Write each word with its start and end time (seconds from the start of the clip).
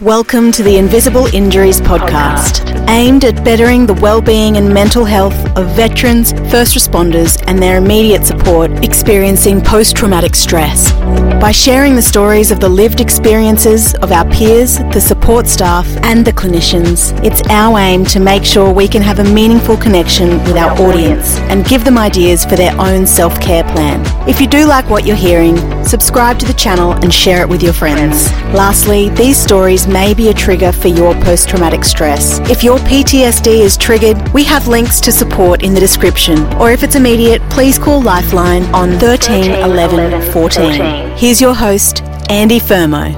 Welcome 0.00 0.52
to 0.52 0.62
the 0.62 0.76
Invisible 0.76 1.24
Injuries 1.34 1.80
Podcast, 1.80 2.65
aimed 2.88 3.24
at 3.24 3.44
bettering 3.44 3.86
the 3.86 3.94
well-being 3.94 4.56
and 4.56 4.72
mental 4.72 5.04
health 5.04 5.36
of 5.56 5.74
veterans, 5.74 6.32
first 6.50 6.76
responders, 6.76 7.42
and 7.46 7.58
their 7.62 7.78
immediate 7.78 8.24
support 8.24 8.70
experiencing 8.84 9.60
post-traumatic 9.60 10.34
stress. 10.34 10.92
By 11.40 11.52
sharing 11.52 11.94
the 11.94 12.02
stories 12.02 12.50
of 12.50 12.60
the 12.60 12.68
lived 12.68 13.00
experiences 13.00 13.94
of 13.96 14.10
our 14.10 14.28
peers, 14.30 14.78
the 14.78 15.00
support 15.00 15.46
staff, 15.46 15.86
and 16.02 16.24
the 16.24 16.32
clinicians, 16.32 17.12
it's 17.24 17.42
our 17.48 17.78
aim 17.78 18.04
to 18.06 18.20
make 18.20 18.44
sure 18.44 18.72
we 18.72 18.88
can 18.88 19.02
have 19.02 19.18
a 19.18 19.24
meaningful 19.24 19.76
connection 19.76 20.30
with 20.44 20.56
our 20.56 20.70
audience 20.80 21.36
and 21.50 21.66
give 21.66 21.84
them 21.84 21.98
ideas 21.98 22.44
for 22.44 22.56
their 22.56 22.78
own 22.80 23.06
self-care 23.06 23.64
plan. 23.64 24.00
If 24.28 24.40
you 24.40 24.46
do 24.46 24.66
like 24.66 24.88
what 24.88 25.06
you're 25.06 25.16
hearing, 25.16 25.56
subscribe 25.84 26.38
to 26.38 26.46
the 26.46 26.54
channel 26.54 26.92
and 26.92 27.12
share 27.12 27.42
it 27.42 27.48
with 27.48 27.62
your 27.62 27.72
friends. 27.72 28.32
Lastly, 28.54 29.10
these 29.10 29.36
stories 29.36 29.86
may 29.86 30.14
be 30.14 30.28
a 30.28 30.34
trigger 30.34 30.72
for 30.72 30.88
your 30.88 31.14
post 31.22 31.48
traumatic 31.48 31.84
stress. 31.84 32.38
If 32.50 32.64
your 32.76 32.84
PTSD 32.88 33.60
is 33.60 33.76
triggered, 33.76 34.16
we 34.34 34.44
have 34.44 34.68
links 34.68 35.00
to 35.00 35.10
support 35.10 35.62
in 35.62 35.72
the 35.72 35.80
description, 35.80 36.38
or 36.54 36.72
if 36.72 36.82
it's 36.82 36.94
immediate, 36.94 37.40
please 37.48 37.78
call 37.78 38.02
Lifeline 38.02 38.64
on 38.74 38.98
13 38.98 39.50
11 39.50 40.32
14. 40.32 41.16
Here's 41.16 41.40
your 41.40 41.54
host, 41.54 42.02
Andy 42.28 42.60
Fermo. 42.60 43.14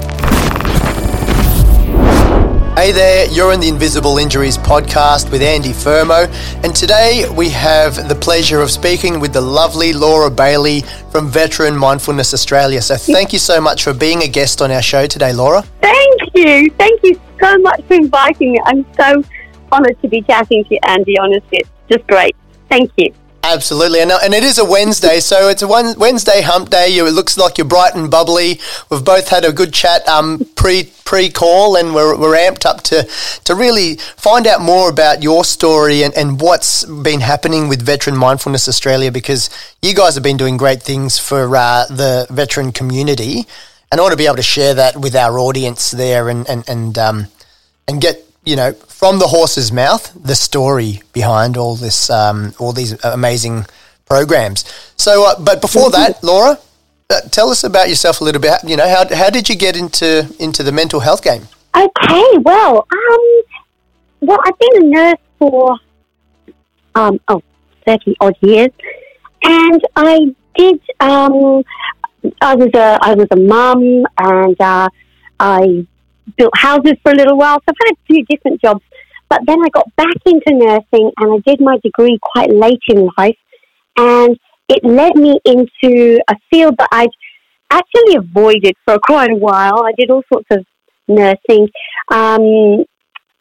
Hey 2.77 2.93
there, 2.93 3.29
you're 3.29 3.51
in 3.51 3.59
the 3.59 3.67
Invisible 3.67 4.17
Injuries 4.17 4.57
podcast 4.57 5.29
with 5.29 5.41
Andy 5.41 5.73
Fermo, 5.73 6.31
and 6.63 6.73
today 6.73 7.25
we 7.35 7.49
have 7.49 8.07
the 8.07 8.15
pleasure 8.15 8.61
of 8.61 8.71
speaking 8.71 9.19
with 9.19 9.33
the 9.33 9.41
lovely 9.41 9.91
Laura 9.91 10.31
Bailey 10.31 10.83
from 11.11 11.27
Veteran 11.27 11.75
Mindfulness 11.75 12.33
Australia. 12.33 12.81
So, 12.81 12.95
thank 12.95 13.33
you 13.33 13.39
so 13.39 13.59
much 13.59 13.83
for 13.83 13.93
being 13.93 14.23
a 14.23 14.27
guest 14.29 14.61
on 14.61 14.71
our 14.71 14.81
show 14.81 15.05
today, 15.05 15.33
Laura. 15.33 15.63
Thank 15.81 16.21
you. 16.33 16.71
Thank 16.71 17.03
you 17.03 17.19
so 17.41 17.57
much 17.57 17.83
for 17.85 17.95
inviting 17.95 18.53
me. 18.53 18.61
I'm 18.65 18.85
so 18.93 19.21
honoured 19.71 20.01
to 20.01 20.07
be 20.07 20.21
chatting 20.21 20.63
to 20.65 20.73
you, 20.75 20.79
Andy. 20.83 21.17
Honestly, 21.17 21.59
it's 21.59 21.69
just 21.89 22.07
great. 22.07 22.35
Thank 22.69 22.91
you. 22.97 23.13
Absolutely, 23.41 24.01
and, 24.01 24.11
and 24.11 24.33
it 24.33 24.43
is 24.43 24.59
a 24.59 24.65
Wednesday, 24.65 25.19
so 25.19 25.47
it's 25.47 25.61
a 25.61 25.67
Wednesday 25.67 26.41
hump 26.41 26.69
day. 26.69 26.89
You, 26.89 27.07
it 27.07 27.13
looks 27.13 27.37
like 27.37 27.57
you're 27.57 27.65
bright 27.65 27.95
and 27.95 28.11
bubbly. 28.11 28.59
We've 28.91 29.03
both 29.03 29.29
had 29.29 29.45
a 29.45 29.51
good 29.51 29.73
chat 29.73 30.07
um, 30.07 30.45
pre 30.55 30.91
pre 31.05 31.29
call, 31.29 31.75
and 31.77 31.95
we're, 31.95 32.15
we're 32.15 32.35
amped 32.35 32.65
up 32.65 32.81
to 32.83 33.09
to 33.45 33.55
really 33.55 33.95
find 33.95 34.45
out 34.45 34.61
more 34.61 34.89
about 34.89 35.23
your 35.23 35.43
story 35.45 36.03
and, 36.03 36.13
and 36.15 36.39
what's 36.39 36.83
been 36.83 37.21
happening 37.21 37.69
with 37.69 37.81
Veteran 37.81 38.17
Mindfulness 38.17 38.67
Australia 38.67 39.11
because 39.11 39.49
you 39.81 39.95
guys 39.95 40.13
have 40.15 40.23
been 40.23 40.37
doing 40.37 40.57
great 40.57 40.83
things 40.83 41.17
for 41.17 41.55
uh, 41.55 41.85
the 41.87 42.27
veteran 42.29 42.71
community, 42.71 43.47
and 43.91 43.99
I 43.99 44.03
want 44.03 44.11
to 44.11 44.17
be 44.17 44.27
able 44.27 44.35
to 44.35 44.43
share 44.43 44.75
that 44.75 44.97
with 44.97 45.15
our 45.15 45.39
audience 45.39 45.89
there 45.91 46.29
and 46.29 46.47
and 46.47 46.67
and 46.69 46.97
um, 46.99 47.27
and 47.87 47.99
get 47.99 48.28
you 48.45 48.55
know, 48.55 48.73
from 48.73 49.19
the 49.19 49.27
horse's 49.27 49.71
mouth, 49.71 50.11
the 50.21 50.35
story 50.35 51.01
behind 51.13 51.57
all 51.57 51.75
this, 51.75 52.09
um, 52.09 52.53
all 52.59 52.71
these 52.71 53.01
amazing 53.03 53.65
programs. 54.05 54.65
So, 54.97 55.25
uh, 55.27 55.39
but 55.39 55.61
before 55.61 55.89
that, 55.91 56.23
Laura, 56.23 56.57
uh, 57.09 57.21
tell 57.31 57.49
us 57.49 57.63
about 57.63 57.89
yourself 57.89 58.21
a 58.21 58.23
little 58.23 58.41
bit. 58.41 58.53
You 58.63 58.77
know, 58.77 58.87
how, 58.87 59.15
how 59.15 59.29
did 59.29 59.49
you 59.49 59.55
get 59.55 59.75
into 59.75 60.27
into 60.39 60.63
the 60.63 60.71
mental 60.71 60.99
health 60.99 61.23
game? 61.23 61.47
Okay, 61.75 62.37
well, 62.39 62.87
um, 62.91 63.41
well, 64.21 64.39
I've 64.43 64.57
been 64.57 64.83
a 64.83 64.89
nurse 64.89 65.19
for 65.37 65.77
um, 66.95 67.19
oh, 67.27 67.41
30 67.85 68.15
odd 68.19 68.35
years, 68.41 68.71
and 69.43 69.81
I 69.95 70.35
did. 70.55 70.81
Um, 70.99 71.63
I 72.41 72.55
was 72.55 72.69
a 72.73 72.99
I 73.01 73.13
was 73.13 73.27
a 73.31 73.37
mum, 73.37 74.05
and 74.17 74.59
uh, 74.59 74.89
I 75.39 75.87
built 76.37 76.53
houses 76.55 76.93
for 77.03 77.11
a 77.11 77.15
little 77.15 77.37
while. 77.37 77.57
So 77.57 77.63
I've 77.69 77.87
had 77.87 77.93
a 77.93 78.13
few 78.13 78.25
different 78.25 78.61
jobs. 78.61 78.81
But 79.29 79.41
then 79.45 79.59
I 79.63 79.69
got 79.69 79.95
back 79.95 80.15
into 80.25 80.53
nursing 80.53 81.11
and 81.17 81.33
I 81.33 81.37
did 81.45 81.61
my 81.61 81.77
degree 81.83 82.17
quite 82.21 82.49
late 82.49 82.81
in 82.87 83.09
life. 83.17 83.37
And 83.97 84.37
it 84.67 84.83
led 84.83 85.15
me 85.15 85.39
into 85.45 86.19
a 86.27 86.35
field 86.49 86.75
that 86.77 86.89
I'd 86.91 87.09
actually 87.71 88.15
avoided 88.15 88.73
for 88.85 88.97
quite 88.99 89.31
a 89.31 89.35
while. 89.35 89.83
I 89.83 89.91
did 89.97 90.09
all 90.09 90.23
sorts 90.31 90.47
of 90.51 90.65
nursing. 91.07 91.69
Um, 92.11 92.85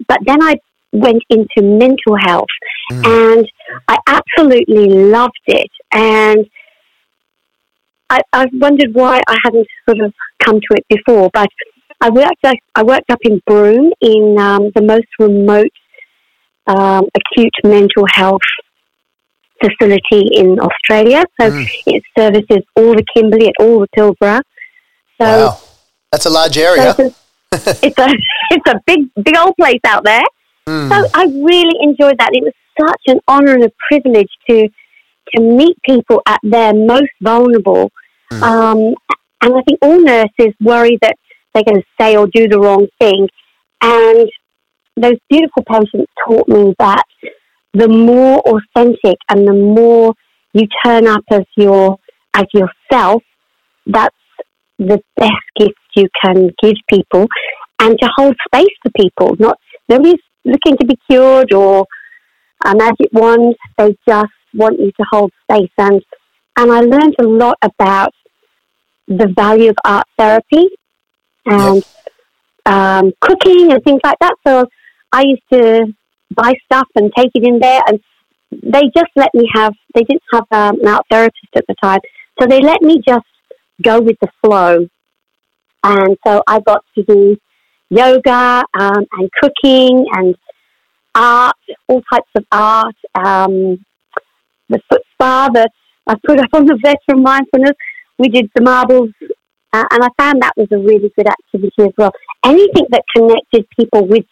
but 0.07 0.19
then 0.27 0.43
I 0.43 0.57
went 0.93 1.23
into 1.31 1.63
mental 1.63 2.17
health 2.27 2.49
mm. 2.93 3.37
and 3.37 3.49
I 3.89 3.99
absolutely 4.07 4.89
loved 4.89 5.33
it. 5.47 5.71
And 5.93 6.47
I, 8.11 8.21
I 8.33 8.47
wondered 8.55 8.95
why 8.95 9.21
I 9.29 9.37
hadn't 9.45 9.67
sort 9.87 10.01
of 10.01 10.13
come 10.43 10.61
to 10.61 10.77
it 10.77 10.87
before. 10.89 11.31
But 11.33 11.49
I 12.01 12.11
worked. 12.11 12.45
I 12.75 12.83
worked 12.83 13.11
up 13.11 13.19
in 13.23 13.41
Broome 13.47 13.93
in 14.01 14.37
um, 14.39 14.71
the 14.75 14.83
most 14.83 15.07
remote 15.19 15.73
um, 16.67 17.07
acute 17.15 17.55
mental 17.65 18.07
health 18.11 18.43
facility 19.61 20.29
in 20.35 20.59
Australia. 20.61 21.25
So 21.41 21.51
mm. 21.51 21.67
it 21.87 22.03
services 22.17 22.65
all 22.77 22.95
the 22.95 23.05
Kimberley 23.15 23.47
and 23.47 23.55
all 23.61 23.81
the 23.81 23.89
Pilbara. 23.97 24.41
So 25.21 25.27
wow, 25.27 25.61
that's 26.13 26.27
a 26.27 26.31
large 26.31 26.57
area. 26.57 26.95
So 26.95 27.07
it's, 27.07 27.19
a, 27.53 27.87
it's 27.87 27.99
a 27.99 28.09
it's 28.51 28.71
a 28.71 28.81
big 28.87 29.11
big 29.23 29.37
old 29.37 29.57
place 29.57 29.81
out 29.87 30.05
there. 30.05 30.25
Mm. 30.69 30.89
So 30.89 31.11
I 31.15 31.25
really 31.25 31.77
enjoyed 31.81 32.19
that. 32.19 32.31
It 32.33 32.45
was 32.45 32.53
such 32.79 33.03
an 33.09 33.21
honour 33.29 33.55
and 33.55 33.65
a 33.65 33.73
privilege 33.89 34.31
to 34.49 34.69
to 35.35 35.43
meet 35.43 35.77
people 35.85 36.23
at 36.27 36.41
their 36.43 36.73
most 36.73 37.11
vulnerable. 37.21 37.91
Mm. 38.33 38.43
Um, 38.43 38.95
and 39.41 39.55
I 39.55 39.63
think 39.63 39.79
all 39.83 40.01
nurses 40.01 40.55
worry 40.61 40.99
that 41.03 41.17
they're 41.55 41.65
going 41.65 41.81
to 41.81 41.87
say 42.01 42.17
or 42.17 42.27
do 42.27 42.49
the 42.49 42.59
wrong 42.59 42.87
thing. 43.01 43.29
And 43.81 44.29
those 44.97 45.19
beautiful 45.29 45.65
patients 45.65 46.11
taught 46.27 46.49
me 46.49 46.75
that 46.79 47.05
the 47.75 47.89
more 47.89 48.41
authentic 48.41 49.19
and 49.29 49.47
the 49.47 49.53
more 49.53 50.15
you 50.53 50.67
turn 50.85 51.07
up 51.07 51.23
as 51.31 51.45
your 51.57 51.97
as 52.35 52.47
yourself, 52.53 53.23
that's 53.87 54.15
the 54.79 55.01
best 55.17 55.33
gift 55.59 55.79
you 55.97 56.09
can 56.25 56.51
give 56.63 56.75
people, 56.89 57.27
and 57.81 57.99
to 58.01 58.09
hold 58.17 58.35
space 58.47 58.75
for 58.83 58.91
people. 58.97 59.37
Not 59.39 59.59
nobody's 59.89 60.21
looking 60.45 60.77
to 60.79 60.87
be 60.87 60.97
cured 61.11 61.53
or 61.53 61.87
a 62.65 62.75
magic 62.75 63.09
wand. 63.13 63.55
They 63.77 63.97
just 64.09 64.33
want 64.55 64.79
you 64.81 64.91
to 64.91 65.05
hold 65.11 65.33
space. 65.43 65.71
And 65.79 66.03
and 66.57 66.73
I 66.73 66.81
learned 66.81 67.15
a 67.21 67.25
lot 67.25 67.57
about 67.63 68.13
the 69.07 69.33
value 69.37 69.71
of 69.71 69.77
art 69.85 70.07
therapy 70.19 70.69
and 71.49 71.85
um, 72.67 73.13
cooking 73.21 73.73
and 73.73 73.83
things 73.83 74.01
like 74.05 74.19
that. 74.21 74.35
So 74.47 74.67
I 75.13 75.23
used 75.23 75.43
to 75.53 75.87
buy 76.35 76.53
stuff 76.65 76.89
and 76.95 77.11
take 77.17 77.31
it 77.35 77.47
in 77.47 77.59
there, 77.59 77.81
and 77.87 78.01
they 78.51 78.83
just 78.95 79.11
let 79.17 79.33
me 79.35 79.49
have. 79.55 79.75
They 79.95 80.03
didn't 80.03 80.23
have 80.33 80.45
um, 80.51 80.81
an 80.81 80.89
art 80.89 81.05
therapist 81.11 81.57
at 81.57 81.65
the 81.69 81.75
time, 81.83 82.01
so 82.41 82.47
they 82.47 82.61
let 82.61 82.83
me 82.83 83.01
just 83.07 83.27
go 83.83 84.01
with 84.01 84.17
the 84.21 84.29
flow. 84.43 84.87
And 85.85 86.17
so 86.27 86.43
I 86.47 86.61
got 86.61 86.85
to 86.97 87.05
do 87.05 87.37
yoga 87.89 88.65
um, 88.79 89.05
and 89.13 89.31
cooking 89.41 90.07
and 90.13 90.35
art, 91.15 91.55
all 91.89 92.03
types 92.13 92.31
of 92.37 92.45
art. 92.53 92.97
Um, 93.15 93.85
the 94.69 94.81
foot 94.91 95.03
spa 95.15 95.49
that 95.55 95.71
I 96.07 96.15
put 96.27 96.39
up 96.39 96.51
on 96.53 96.67
the 96.67 96.79
veteran 96.83 97.23
mindfulness. 97.23 97.77
We 98.19 98.29
did 98.29 98.51
the 98.55 98.63
marbles 98.63 99.11
uh, 99.73 99.85
and 99.91 100.03
I 100.03 100.09
found 100.19 100.43
that 100.43 100.53
was 100.57 100.69
a 100.73 100.79
really 100.79 101.13
good 101.17 101.27
activity 101.27 101.83
as 101.83 101.93
well. 101.99 102.13
Anything 102.45 102.87
that 102.91 103.05
connected 103.15 103.67
people 103.79 104.07
with 104.07 104.25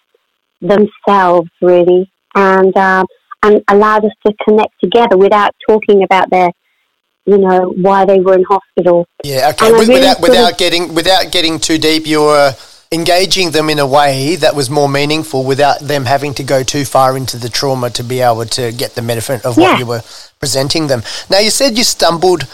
themselves, 0.61 1.51
really, 1.61 2.11
and 2.35 2.77
um, 2.77 3.07
and 3.43 3.63
allowed 3.69 4.05
us 4.05 4.13
to 4.27 4.33
connect 4.47 4.73
together 4.83 5.17
without 5.17 5.55
talking 5.69 6.03
about 6.03 6.31
their, 6.31 6.51
you 7.27 7.39
know, 7.39 7.73
why 7.77 8.05
they 8.05 8.21
were 8.21 8.35
in 8.35 8.45
hospital. 8.49 9.07
Yeah, 9.25 9.51
okay. 9.51 9.73
With, 9.73 9.89
really 9.89 10.01
without 10.01 10.21
without 10.21 10.53
of, 10.53 10.59
getting 10.59 10.95
without 10.95 11.31
getting 11.31 11.61
too 11.61 11.79
deep, 11.79 12.07
you 12.07 12.21
were 12.21 12.55
engaging 12.93 13.51
them 13.51 13.69
in 13.69 13.79
a 13.79 13.87
way 13.87 14.37
that 14.37 14.55
was 14.55 14.71
more 14.71 14.89
meaningful 14.89 15.45
without 15.45 15.81
them 15.81 16.05
having 16.05 16.33
to 16.33 16.45
go 16.45 16.63
too 16.63 16.85
far 16.85 17.17
into 17.17 17.37
the 17.37 17.49
trauma 17.49 17.91
to 17.91 18.05
be 18.05 18.21
able 18.21 18.47
to 18.47 18.73
get 18.73 18.95
the 18.95 19.03
benefit 19.03 19.45
of 19.45 19.59
yeah. 19.59 19.73
what 19.73 19.79
you 19.79 19.87
were 19.87 20.03
presenting 20.39 20.87
them. 20.87 21.03
Now, 21.29 21.41
you 21.41 21.51
said 21.51 21.77
you 21.77 21.85
stumbled 21.85 22.47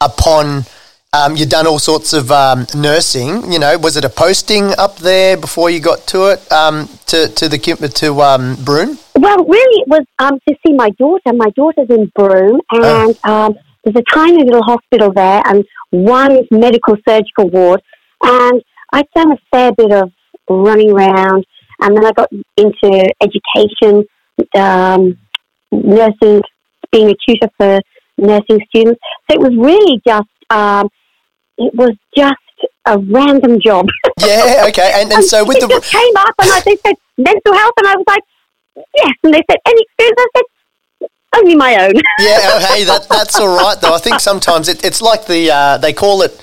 upon 0.00 0.64
um, 1.12 1.36
you've 1.36 1.48
done 1.48 1.66
all 1.66 1.78
sorts 1.78 2.12
of 2.12 2.30
um, 2.30 2.66
nursing. 2.74 3.50
You 3.50 3.58
know, 3.58 3.76
was 3.78 3.96
it 3.96 4.04
a 4.04 4.08
posting 4.08 4.72
up 4.78 4.96
there 4.98 5.36
before 5.36 5.68
you 5.68 5.80
got 5.80 6.06
to 6.08 6.26
it 6.26 6.52
um, 6.52 6.88
to 7.06 7.28
to 7.28 7.48
the 7.48 7.58
to 7.58 8.20
um, 8.20 8.56
Broome? 8.64 8.96
Well, 9.16 9.44
really, 9.44 9.82
it 9.82 9.88
was 9.88 10.04
um, 10.20 10.38
to 10.48 10.54
see 10.64 10.72
my 10.72 10.90
daughter. 10.90 11.32
My 11.32 11.50
daughter's 11.56 11.90
in 11.90 12.12
Broome, 12.14 12.60
oh. 12.72 13.06
and 13.06 13.18
oh. 13.24 13.54
there's 13.82 13.96
a 13.96 14.14
tiny 14.14 14.44
little 14.44 14.62
hospital 14.62 15.12
there, 15.12 15.42
and 15.46 15.64
one 15.90 16.46
medical 16.52 16.96
surgical 17.06 17.48
ward. 17.48 17.82
And 18.22 18.62
I'd 18.92 19.10
done 19.14 19.32
a 19.32 19.38
fair 19.50 19.72
bit 19.72 19.90
of 19.90 20.12
running 20.48 20.92
around, 20.92 21.44
and 21.80 21.96
then 21.96 22.06
I 22.06 22.12
got 22.12 22.30
into 22.56 23.12
education, 23.20 24.04
um, 24.54 25.18
nursing, 25.72 26.42
being 26.92 27.10
a 27.10 27.16
tutor 27.28 27.48
for 27.56 27.80
nursing 28.16 28.60
students. 28.68 29.00
So 29.28 29.34
it 29.34 29.40
was 29.40 29.56
really 29.56 30.00
just 30.06 30.28
um, 30.50 30.88
it 31.60 31.74
was 31.74 31.94
just 32.16 32.36
a 32.86 32.98
random 32.98 33.60
job. 33.60 33.86
Yeah, 34.20 34.66
okay. 34.68 34.92
And, 34.96 35.10
and 35.10 35.24
so 35.24 35.46
with 35.46 35.56
it 35.56 35.60
the 35.62 35.68
just 35.68 35.90
came 35.90 36.16
up, 36.16 36.34
and 36.40 36.50
I, 36.50 36.60
they 36.60 36.76
said 36.76 36.94
mental 37.16 37.54
health, 37.54 37.72
and 37.78 37.86
I 37.86 37.96
was 37.96 38.04
like, 38.06 38.22
yes. 38.94 39.12
And 39.24 39.32
they 39.32 39.42
said 39.50 39.58
any 39.66 39.80
experience. 39.80 40.18
I 40.18 40.26
said 40.36 41.08
only 41.36 41.54
my 41.54 41.86
own. 41.86 41.94
yeah, 42.18 42.38
oh, 42.42 42.74
hey, 42.74 42.84
that 42.84 43.08
that's 43.08 43.36
all 43.36 43.56
right 43.56 43.80
though. 43.80 43.94
I 43.94 43.98
think 43.98 44.20
sometimes 44.20 44.68
it, 44.68 44.84
it's 44.84 45.00
like 45.00 45.26
the 45.26 45.50
uh, 45.50 45.78
they 45.78 45.94
call 45.94 46.20
it 46.20 46.38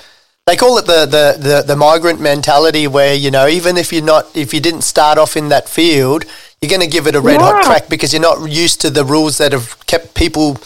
they 0.48 0.56
call 0.56 0.78
it 0.78 0.86
the, 0.86 1.04
the, 1.04 1.48
the, 1.48 1.62
the 1.62 1.76
migrant 1.76 2.20
mentality 2.20 2.88
where 2.88 3.14
you 3.14 3.30
know 3.30 3.46
even 3.46 3.76
if 3.76 3.92
you're 3.92 4.02
not 4.02 4.34
if 4.34 4.52
you 4.52 4.60
didn't 4.60 4.82
start 4.82 5.18
off 5.18 5.36
in 5.36 5.50
that 5.50 5.68
field 5.68 6.24
you're 6.60 6.70
going 6.70 6.80
to 6.80 6.88
give 6.88 7.06
it 7.06 7.14
a 7.14 7.20
red 7.20 7.40
hot 7.40 7.64
crack 7.64 7.88
because 7.88 8.12
you're 8.12 8.22
not 8.22 8.50
used 8.50 8.80
to 8.80 8.90
the 8.90 9.04
rules 9.04 9.38
that 9.38 9.52
have 9.52 9.78
kept 9.86 10.14
people 10.14 10.56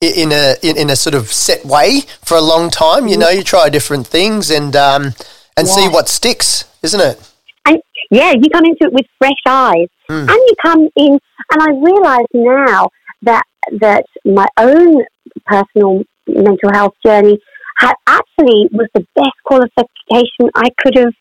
in 0.00 0.30
a 0.30 0.54
in, 0.62 0.76
in 0.76 0.90
a 0.90 0.96
sort 0.96 1.14
of 1.14 1.32
set 1.32 1.64
way 1.64 2.02
for 2.22 2.36
a 2.36 2.40
long 2.40 2.70
time 2.70 3.08
you 3.08 3.16
know 3.16 3.30
you 3.30 3.42
try 3.42 3.68
different 3.68 4.06
things 4.06 4.50
and 4.50 4.76
um, 4.76 5.14
and 5.56 5.66
see 5.66 5.88
what 5.88 6.08
sticks 6.08 6.64
isn't 6.82 7.00
it 7.00 7.18
And 7.64 7.80
yeah, 8.10 8.32
you 8.32 8.48
come 8.52 8.64
into 8.64 8.84
it 8.84 8.92
with 8.92 9.06
fresh 9.18 9.42
eyes, 9.46 9.88
Hmm. 10.08 10.28
and 10.30 10.38
you 10.48 10.54
come 10.62 10.88
in. 10.94 11.18
And 11.50 11.62
I 11.62 11.70
realise 11.70 12.28
now 12.32 12.90
that 13.22 13.42
that 13.80 14.04
my 14.24 14.46
own 14.56 15.02
personal 15.44 16.04
mental 16.28 16.70
health 16.72 16.94
journey 17.04 17.38
had 17.78 17.94
actually 18.06 18.68
was 18.70 18.88
the 18.94 19.04
best 19.16 19.36
qualification 19.44 20.50
I 20.54 20.68
could 20.80 20.96
have 20.96 21.14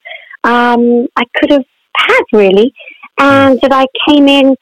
um, 0.44 1.07
I 1.16 1.24
could 1.38 1.51
have 1.51 1.66
had 1.98 2.24
really, 2.31 2.74
and 3.18 3.60
that 3.62 3.74
I 3.74 3.86
came 4.07 4.28
in 4.28 4.56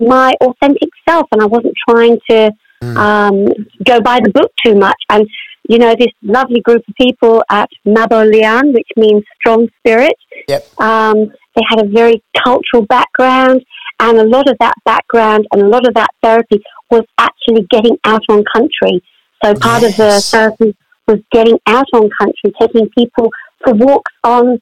my 0.00 0.32
authentic 0.40 0.88
self, 1.06 1.26
and 1.32 1.42
I 1.42 1.46
wasn't 1.46 1.74
trying 1.88 2.18
to 2.30 2.52
um, 2.96 3.46
go 3.84 4.00
by 4.00 4.20
the 4.22 4.30
book 4.30 4.52
too 4.64 4.74
much. 4.74 5.00
And 5.10 5.26
you 5.68 5.78
know, 5.78 5.94
this 5.98 6.12
lovely 6.22 6.60
group 6.60 6.82
of 6.88 6.94
people 7.00 7.44
at 7.50 7.68
Mabu 7.86 8.30
Liyan, 8.32 8.74
which 8.74 8.88
means 8.96 9.22
strong 9.40 9.68
spirit. 9.78 10.16
yep 10.48 10.66
Um, 10.78 11.32
they 11.54 11.62
had 11.68 11.84
a 11.84 11.88
very 11.88 12.22
cultural 12.44 12.84
background, 12.86 13.64
and 14.00 14.18
a 14.18 14.24
lot 14.24 14.48
of 14.48 14.56
that 14.58 14.74
background 14.84 15.46
and 15.52 15.62
a 15.62 15.68
lot 15.68 15.86
of 15.86 15.94
that 15.94 16.10
therapy 16.22 16.62
was 16.90 17.02
actually 17.18 17.66
getting 17.70 17.96
out 18.04 18.22
on 18.28 18.42
country. 18.54 19.02
So 19.44 19.54
part 19.54 19.84
of 19.84 19.92
the 19.96 20.12
Yes. 20.20 20.30
therapy 20.30 20.76
was 21.06 21.20
getting 21.32 21.58
out 21.66 21.86
on 21.94 22.08
country, 22.20 22.52
taking 22.60 22.88
people 22.96 23.30
for 23.64 23.74
walks 23.74 24.12
on 24.24 24.60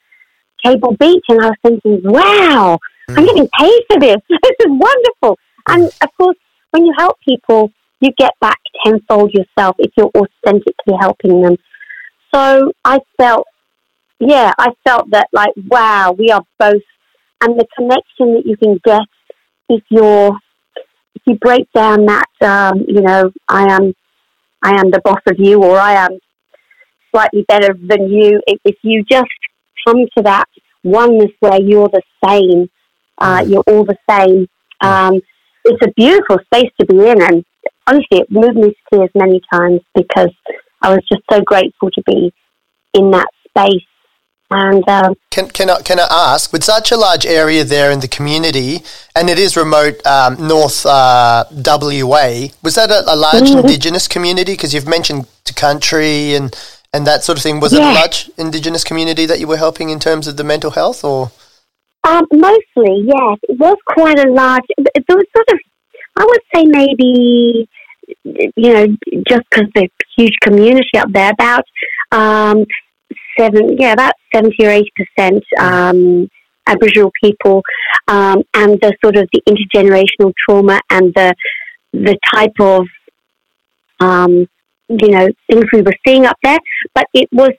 Cable 0.64 0.96
Beach, 0.96 1.24
and 1.28 1.40
I 1.40 1.48
was 1.48 1.56
thinking, 1.62 2.00
wow, 2.04 2.78
I'm 3.16 3.24
getting 3.24 3.48
paid 3.58 3.80
for 3.90 3.98
this. 4.00 4.16
This 4.28 4.56
is 4.60 4.66
wonderful. 4.68 5.38
And 5.68 5.90
of 6.02 6.08
course, 6.18 6.36
when 6.70 6.86
you 6.86 6.94
help 6.98 7.16
people, 7.26 7.72
you 8.00 8.10
get 8.18 8.32
back 8.40 8.58
tenfold 8.84 9.32
yourself 9.32 9.76
if 9.78 9.92
you're 9.96 10.10
authentically 10.16 10.94
helping 10.98 11.42
them. 11.42 11.56
So 12.34 12.72
I 12.84 13.00
felt 13.18 13.46
yeah, 14.20 14.52
I 14.58 14.68
felt 14.86 15.10
that 15.10 15.28
like, 15.32 15.54
wow, 15.68 16.14
we 16.16 16.30
are 16.30 16.42
both, 16.58 16.82
and 17.40 17.58
the 17.58 17.66
connection 17.74 18.34
that 18.34 18.42
you 18.44 18.56
can 18.56 18.78
get 18.84 19.00
if 19.70 19.82
you're, 19.88 20.36
if 21.14 21.22
you 21.26 21.36
break 21.36 21.72
down 21.72 22.04
that, 22.06 22.28
um, 22.42 22.84
you 22.86 23.00
know, 23.00 23.32
I 23.48 23.72
am, 23.72 23.94
I 24.62 24.78
am 24.78 24.90
the 24.90 25.00
boss 25.02 25.22
of 25.26 25.36
you, 25.38 25.62
or 25.62 25.78
I 25.78 25.94
am 25.94 26.18
slightly 27.10 27.44
better 27.48 27.72
than 27.72 28.10
you. 28.10 28.42
If, 28.46 28.60
if 28.64 28.76
you 28.82 29.04
just 29.10 29.30
come 29.86 30.04
to 30.18 30.22
that 30.24 30.48
oneness 30.84 31.30
where 31.40 31.60
you're 31.60 31.88
the 31.88 32.02
same, 32.24 32.68
uh, 33.18 33.42
you're 33.46 33.64
all 33.66 33.84
the 33.84 33.96
same. 34.08 34.48
Um, 34.82 35.20
it's 35.64 35.86
a 35.86 35.92
beautiful 35.96 36.38
space 36.44 36.70
to 36.78 36.86
be 36.86 37.08
in, 37.08 37.22
and 37.22 37.44
honestly, 37.90 38.20
it 38.20 38.30
moved 38.30 38.56
me 38.56 38.70
to 38.70 38.76
tears 38.92 39.10
many 39.14 39.40
times 39.52 39.80
because 39.94 40.30
I 40.82 40.90
was 40.90 41.00
just 41.08 41.22
so 41.30 41.40
grateful 41.40 41.90
to 41.90 42.02
be 42.06 42.32
in 42.94 43.10
that 43.10 43.28
space. 43.48 43.84
And 44.52 44.86
um, 44.88 45.14
Can, 45.30 45.48
can, 45.48 45.70
I, 45.70 45.80
can 45.80 46.00
I 46.00 46.08
ask, 46.10 46.52
with 46.52 46.64
such 46.64 46.90
a 46.90 46.96
large 46.96 47.24
area 47.24 47.62
there 47.62 47.92
in 47.92 48.00
the 48.00 48.08
community, 48.08 48.82
and 49.14 49.30
it 49.30 49.38
is 49.38 49.56
remote 49.56 50.04
um, 50.04 50.44
North 50.44 50.84
uh, 50.84 51.44
WA, 51.52 52.48
was 52.60 52.74
that 52.74 52.90
a, 52.90 53.04
a 53.06 53.14
large 53.14 53.44
Mm-hmm. 53.44 53.60
Indigenous 53.60 54.08
community? 54.08 54.54
Because 54.54 54.74
you've 54.74 54.88
mentioned 54.88 55.28
to 55.44 55.54
country 55.54 56.34
and, 56.34 56.56
and 56.92 57.06
that 57.06 57.22
sort 57.22 57.38
of 57.38 57.44
thing. 57.44 57.60
Was 57.60 57.72
it 57.72 57.80
a 57.80 57.92
large 57.94 58.28
Indigenous 58.38 58.82
community 58.82 59.24
that 59.26 59.38
you 59.38 59.46
were 59.46 59.56
helping 59.56 59.90
in 59.90 60.00
terms 60.00 60.26
of 60.26 60.36
the 60.36 60.44
mental 60.44 60.72
health? 60.72 61.04
or 61.04 61.30
um, 62.02 62.26
mostly, 62.32 63.04
yes, 63.04 63.38
it 63.42 63.58
was 63.58 63.76
quite 63.86 64.18
a 64.18 64.30
large. 64.30 64.64
There 64.78 65.16
was 65.16 65.26
sort 65.36 65.48
of, 65.52 65.58
I 66.16 66.24
would 66.24 66.40
say 66.54 66.64
maybe, 66.64 67.68
you 68.24 68.72
know, 68.72 68.86
just 69.28 69.42
because 69.50 69.68
the 69.74 69.88
huge 70.16 70.34
community 70.42 70.98
up 70.98 71.12
there, 71.12 71.30
about 71.30 71.64
um, 72.12 72.64
seven, 73.38 73.76
yeah, 73.78 73.92
about 73.92 74.14
seventy 74.34 74.66
or 74.66 74.70
eighty 74.70 74.92
percent 74.96 75.44
um, 75.58 76.28
Aboriginal 76.66 77.12
people, 77.22 77.62
um, 78.08 78.42
and 78.54 78.78
the 78.80 78.94
sort 79.02 79.16
of 79.16 79.28
the 79.32 79.42
intergenerational 79.48 80.32
trauma 80.44 80.80
and 80.90 81.12
the 81.14 81.34
the 81.92 82.16
type 82.32 82.54
of 82.60 82.86
um, 84.00 84.48
you 84.88 85.08
know 85.08 85.28
things 85.50 85.64
we 85.72 85.82
were 85.82 85.94
seeing 86.06 86.26
up 86.26 86.36
there. 86.42 86.58
But 86.94 87.06
it 87.14 87.28
was 87.32 87.52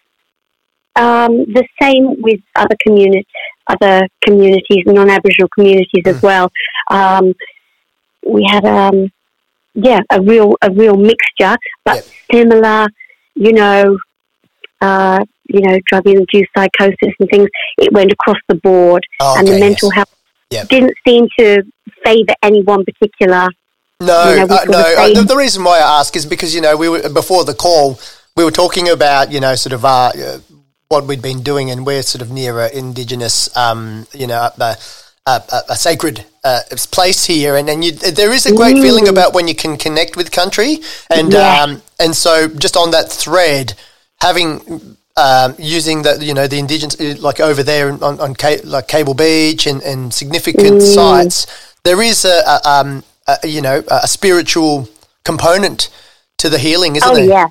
um, 0.95 1.45
the 1.53 1.65
same 1.81 2.21
with 2.21 2.39
other 2.55 2.75
community, 2.85 3.27
other 3.67 4.07
communities, 4.21 4.83
non-Aboriginal 4.85 5.49
communities 5.55 6.03
as 6.05 6.21
well. 6.21 6.51
Um, 6.89 7.33
we 8.27 8.45
had 8.49 8.65
um, 8.65 9.11
yeah, 9.73 9.99
a 10.11 10.21
real 10.21 10.55
a 10.61 10.71
real 10.71 10.95
mixture, 10.97 11.55
but 11.85 11.95
Yep. 11.95 12.05
similar. 12.33 12.87
You 13.35 13.53
know, 13.53 13.97
uh, 14.81 15.19
you 15.47 15.61
know, 15.61 15.77
drug-induced 15.87 16.49
psychosis 16.55 17.13
and 17.19 17.29
things. 17.29 17.47
It 17.77 17.93
went 17.93 18.11
across 18.11 18.37
the 18.49 18.55
board, 18.55 19.03
Oh, 19.19 19.35
and 19.37 19.47
the 19.47 19.57
mental 19.59 19.89
yes. 19.89 19.95
health 19.95 20.15
Yep. 20.51 20.67
didn't 20.67 20.93
seem 21.07 21.27
to 21.39 21.63
favour 22.03 22.35
any 22.43 22.61
one 22.63 22.83
particular. 22.83 23.47
No, 24.01 24.31
You 24.31 24.47
know, 24.47 24.55
uh, 24.55 24.65
no. 24.67 24.79
Uh, 24.79 25.13
the, 25.13 25.23
the 25.23 25.37
reason 25.37 25.63
why 25.63 25.77
I 25.79 25.99
ask 25.99 26.15
is 26.15 26.25
because 26.25 26.53
you 26.55 26.61
know 26.61 26.75
we 26.75 26.89
were 26.89 27.07
before 27.09 27.45
the 27.45 27.53
call 27.53 27.99
we 28.35 28.43
were 28.43 28.51
talking 28.51 28.89
about 28.89 29.31
you 29.31 29.39
know 29.39 29.55
sort 29.55 29.73
of 29.73 29.85
uh, 29.85 30.11
uh, 30.15 30.39
what 30.89 31.05
we'd 31.05 31.21
been 31.21 31.41
doing, 31.41 31.71
and 31.71 31.85
we're 31.85 32.01
sort 32.03 32.21
of 32.21 32.31
near 32.31 32.59
a 32.59 32.69
indigenous, 32.69 33.55
um, 33.55 34.07
you 34.13 34.27
know, 34.27 34.49
a, 35.25 35.41
a, 35.51 35.61
a 35.69 35.75
sacred 35.75 36.25
uh, 36.43 36.61
place 36.91 37.25
here, 37.25 37.55
and 37.55 37.69
and 37.69 37.83
you, 37.85 37.91
there 37.91 38.31
is 38.33 38.45
a 38.45 38.55
great 38.55 38.77
feeling 38.77 39.07
about 39.07 39.33
when 39.33 39.47
you 39.47 39.55
can 39.55 39.77
connect 39.77 40.17
with 40.17 40.31
country, 40.31 40.79
and 41.09 41.33
Yeah. 41.33 41.61
um, 41.63 41.81
and 41.99 42.15
so 42.15 42.47
just 42.47 42.75
on 42.77 42.91
that 42.91 43.11
thread, 43.11 43.73
having. 44.21 44.97
Um, 45.17 45.55
using 45.59 46.03
the 46.03 46.25
you 46.25 46.33
know 46.33 46.47
the 46.47 46.57
indigenous 46.57 46.97
like 47.21 47.41
over 47.41 47.63
there 47.63 47.91
on, 47.91 48.19
on 48.21 48.33
ca- 48.33 48.61
like 48.63 48.87
Cable 48.87 49.13
Beach 49.13 49.67
and, 49.67 49.81
and 49.83 50.11
significant 50.13 50.81
sites, 50.81 51.45
there 51.83 52.01
is 52.01 52.23
a, 52.23 52.41
a, 52.47 52.61
um, 52.65 53.03
a 53.27 53.45
you 53.45 53.61
know 53.61 53.83
a 53.91 54.07
spiritual 54.07 54.87
component 55.25 55.89
to 56.37 56.49
the 56.49 56.57
healing, 56.57 56.95
isn't 56.95 57.07
it? 57.09 57.11
oh 57.11 57.15
there? 57.15 57.25
yeah, 57.25 57.47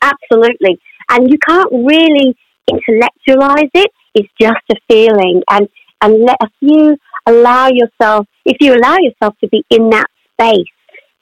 absolutely. 0.00 0.80
And 1.10 1.30
you 1.30 1.38
can't 1.46 1.70
really 1.70 2.34
intellectualize 2.66 3.70
it. 3.74 3.92
It's 4.14 4.32
just 4.40 4.64
a 4.70 4.76
feeling, 4.88 5.42
and 5.50 5.68
and 6.00 6.20
let 6.20 6.36
if 6.42 6.50
you 6.60 6.96
allow 7.26 7.68
yourself, 7.68 8.26
if 8.44 8.56
you 8.60 8.74
allow 8.74 8.96
yourself 8.98 9.34
to 9.40 9.48
be 9.48 9.64
in 9.70 9.90
that 9.90 10.06
space 10.32 10.66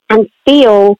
and 0.09 0.27
feel 0.45 0.97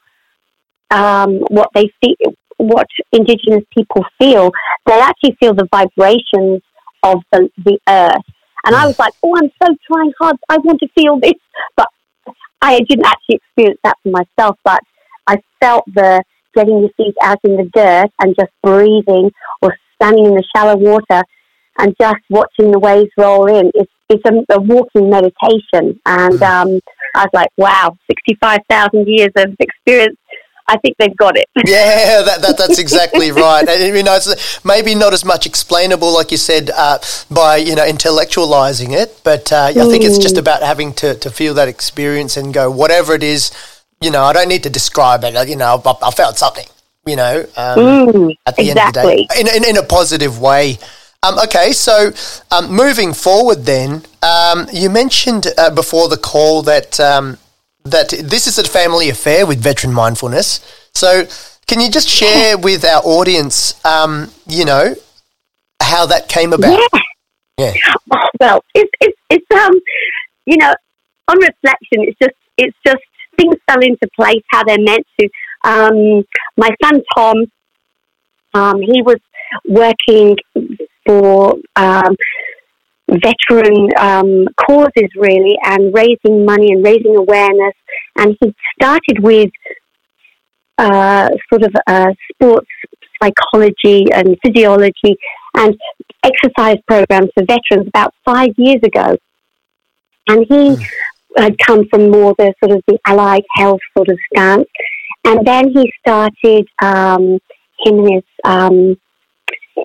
um, 0.92 1.36
what 1.50 1.70
they 1.74 1.92
feel, 2.02 2.34
what 2.58 2.88
Indigenous 3.12 3.64
people 3.74 4.04
feel, 4.20 4.52
they 4.86 5.00
actually 5.00 5.36
feel 5.40 5.54
the 5.54 5.68
vibrations 5.72 6.62
of 7.04 7.22
the, 7.32 7.50
the 7.64 7.80
earth. 7.88 8.24
And 8.66 8.76
I 8.76 8.86
was 8.86 9.00
like, 9.00 9.14
oh, 9.24 9.36
I'm 9.38 9.50
so 9.64 9.76
trying 9.90 10.12
hard. 10.20 10.36
I 10.50 10.58
want 10.58 10.80
to 10.82 10.90
feel 10.90 11.20
this, 11.20 11.40
but 11.78 11.88
I 12.62 12.80
didn't 12.82 13.06
actually 13.06 13.36
experience 13.36 13.80
that 13.84 13.96
for 14.04 14.10
myself. 14.10 14.58
But 14.66 14.82
I 15.28 15.38
felt 15.62 15.86
the 15.94 16.24
getting 16.54 16.80
your 16.80 16.90
feet 16.98 17.16
out 17.22 17.38
in 17.44 17.56
the 17.56 17.70
dirt 17.74 18.10
and 18.20 18.36
just 18.38 18.52
breathing 18.64 19.32
or 19.62 19.78
standing 19.96 20.26
in 20.26 20.34
the 20.34 20.44
shallow 20.56 20.76
water 20.76 21.24
and 21.78 21.96
just 22.00 22.22
watching 22.30 22.72
the 22.72 22.80
waves 22.80 23.12
roll 23.18 23.46
in. 23.48 23.72
It's, 23.76 23.92
it's 24.10 24.24
a, 24.26 24.56
a 24.56 24.62
walking 24.62 25.10
meditation. 25.10 26.00
And 26.06 26.42
um, 26.42 26.80
I 27.16 27.24
was 27.26 27.30
like, 27.34 27.50
wow, 27.58 27.98
65,000 28.10 29.08
years 29.08 29.32
of 29.36 29.56
experience. 29.60 30.18
I 30.70 30.78
think 30.78 30.98
they've 30.98 31.16
got 31.16 31.38
it. 31.38 31.48
Yeah, 31.66 32.22
that, 32.24 32.42
that 32.42 32.58
that's 32.58 32.78
exactly 32.78 33.32
right. 33.46 33.68
And, 33.68 33.96
you 33.96 34.04
know, 34.04 34.16
it's 34.16 34.66
maybe 34.66 34.96
not 34.96 35.14
as 35.14 35.24
much 35.24 35.46
explainable, 35.46 36.14
like 36.14 36.32
you 36.32 36.38
said, 36.38 36.70
uh, 36.76 37.00
by 37.32 37.58
you 37.58 37.76
know 37.76 37.86
intellectualizing 37.86 38.92
it, 38.92 39.20
but 39.24 39.52
uh, 39.52 39.68
I 39.70 39.74
think 39.74 40.04
it's 40.04 40.18
just 40.18 40.38
about 40.38 40.62
having 40.64 40.94
to, 40.96 41.16
to 41.16 41.30
feel 41.30 41.54
that 41.54 41.70
experience 41.70 42.36
and 42.36 42.54
go 42.54 42.70
whatever 42.70 43.14
it 43.14 43.24
is. 43.24 43.52
You 44.02 44.12
know, 44.12 44.24
I 44.24 44.34
don't 44.34 44.50
need 44.50 44.64
to 44.64 44.70
describe 44.70 45.24
it. 45.24 45.48
You 45.48 45.56
know, 45.56 45.82
I, 45.84 46.08
I 46.08 46.12
felt 46.12 46.38
something. 46.38 46.68
You 47.06 47.16
know, 47.16 47.46
um, 47.56 47.78
Mm, 47.80 48.36
at 48.46 48.58
the 48.58 48.70
exactly. 48.70 48.70
end 48.70 48.80
of 48.80 48.94
the 48.94 49.02
day, 49.02 49.40
in, 49.40 49.64
in, 49.64 49.70
in 49.70 49.78
a 49.78 49.84
positive 49.84 50.42
way. 50.42 50.78
Um, 51.28 51.40
okay, 51.40 51.74
so 51.74 52.12
um, 52.52 52.72
moving 52.72 53.14
forward, 53.14 53.66
then 53.66 54.04
um, 54.24 54.68
you 54.72 54.90
mentioned 54.90 55.48
uh, 55.58 55.70
before 55.70 56.08
the 56.08 56.18
call 56.18 56.62
that 56.64 57.00
um, 57.00 57.38
that 57.84 58.10
this 58.10 58.48
is 58.48 58.58
a 58.58 58.64
family 58.64 59.10
affair 59.10 59.46
with 59.46 59.60
veteran 59.60 59.94
mindfulness. 59.94 60.62
So, 60.94 61.26
can 61.68 61.82
you 61.82 61.92
just 61.92 62.08
share 62.08 62.58
with 62.68 62.86
our 62.86 63.02
audience, 63.04 63.84
um, 63.86 64.32
you 64.48 64.64
know, 64.64 64.96
how 65.82 66.06
that 66.06 66.30
came 66.30 66.54
about. 66.54 66.80
Yeah. 66.94 67.02
Yeah. 67.58 67.74
Oh, 68.14 68.28
well, 68.40 68.64
it's, 68.76 68.92
it's, 69.02 69.18
it's, 69.32 69.52
um, 69.52 69.74
you 70.46 70.58
know, 70.58 70.74
on 71.28 71.38
reflection, 71.40 72.04
it's 72.08 72.18
just, 72.22 72.36
it's 72.58 72.78
just 72.86 73.04
things 73.36 73.56
fell 73.68 73.82
into 73.82 74.08
place 74.16 74.44
how 74.52 74.64
they're 74.64 74.78
meant 74.80 75.06
to. 75.20 75.30
Um, 75.64 76.24
my 76.56 76.70
son 76.84 77.02
Tom, 77.16 77.46
um, 78.54 78.82
he 78.82 79.02
was 79.02 79.18
working 79.68 80.38
for 81.08 81.56
um, 81.76 82.16
veteran 83.10 83.90
um, 83.98 84.46
causes 84.68 85.10
really 85.16 85.58
and 85.64 85.94
raising 85.94 86.46
money 86.46 86.74
and 86.74 86.84
raising 86.84 87.16
awareness. 87.16 87.74
And 88.18 88.36
he 88.42 88.54
started 88.80 89.20
with 89.22 89.52
uh, 90.78 91.30
sort 91.50 91.64
of 91.64 91.74
uh, 91.88 92.14
sports 92.34 92.68
psychology 93.22 94.06
and 94.14 94.38
physiology 94.46 95.18
and 95.56 95.76
exercise 96.24 96.78
programs 96.88 97.30
for 97.34 97.44
veterans 97.46 97.88
about 97.88 98.14
five 98.24 98.50
years 98.58 98.82
ago. 98.84 99.18
And 100.28 100.46
he 100.48 100.76
mm. 100.76 100.86
had 101.38 101.58
come 101.58 101.88
from 101.90 102.12
more 102.12 102.36
the 102.38 102.54
sort 102.64 102.78
of 102.78 102.84
the 102.88 103.00
allied 103.08 103.46
health 103.56 103.80
sort 103.96 104.10
of 104.10 104.18
stance. 104.32 104.68
And 105.26 105.46
then 105.46 105.70
he 105.70 105.92
started, 106.00 106.68
um, 106.82 107.40
him 107.80 108.00
and 108.00 108.14
his, 108.14 108.24
um, 108.44 108.98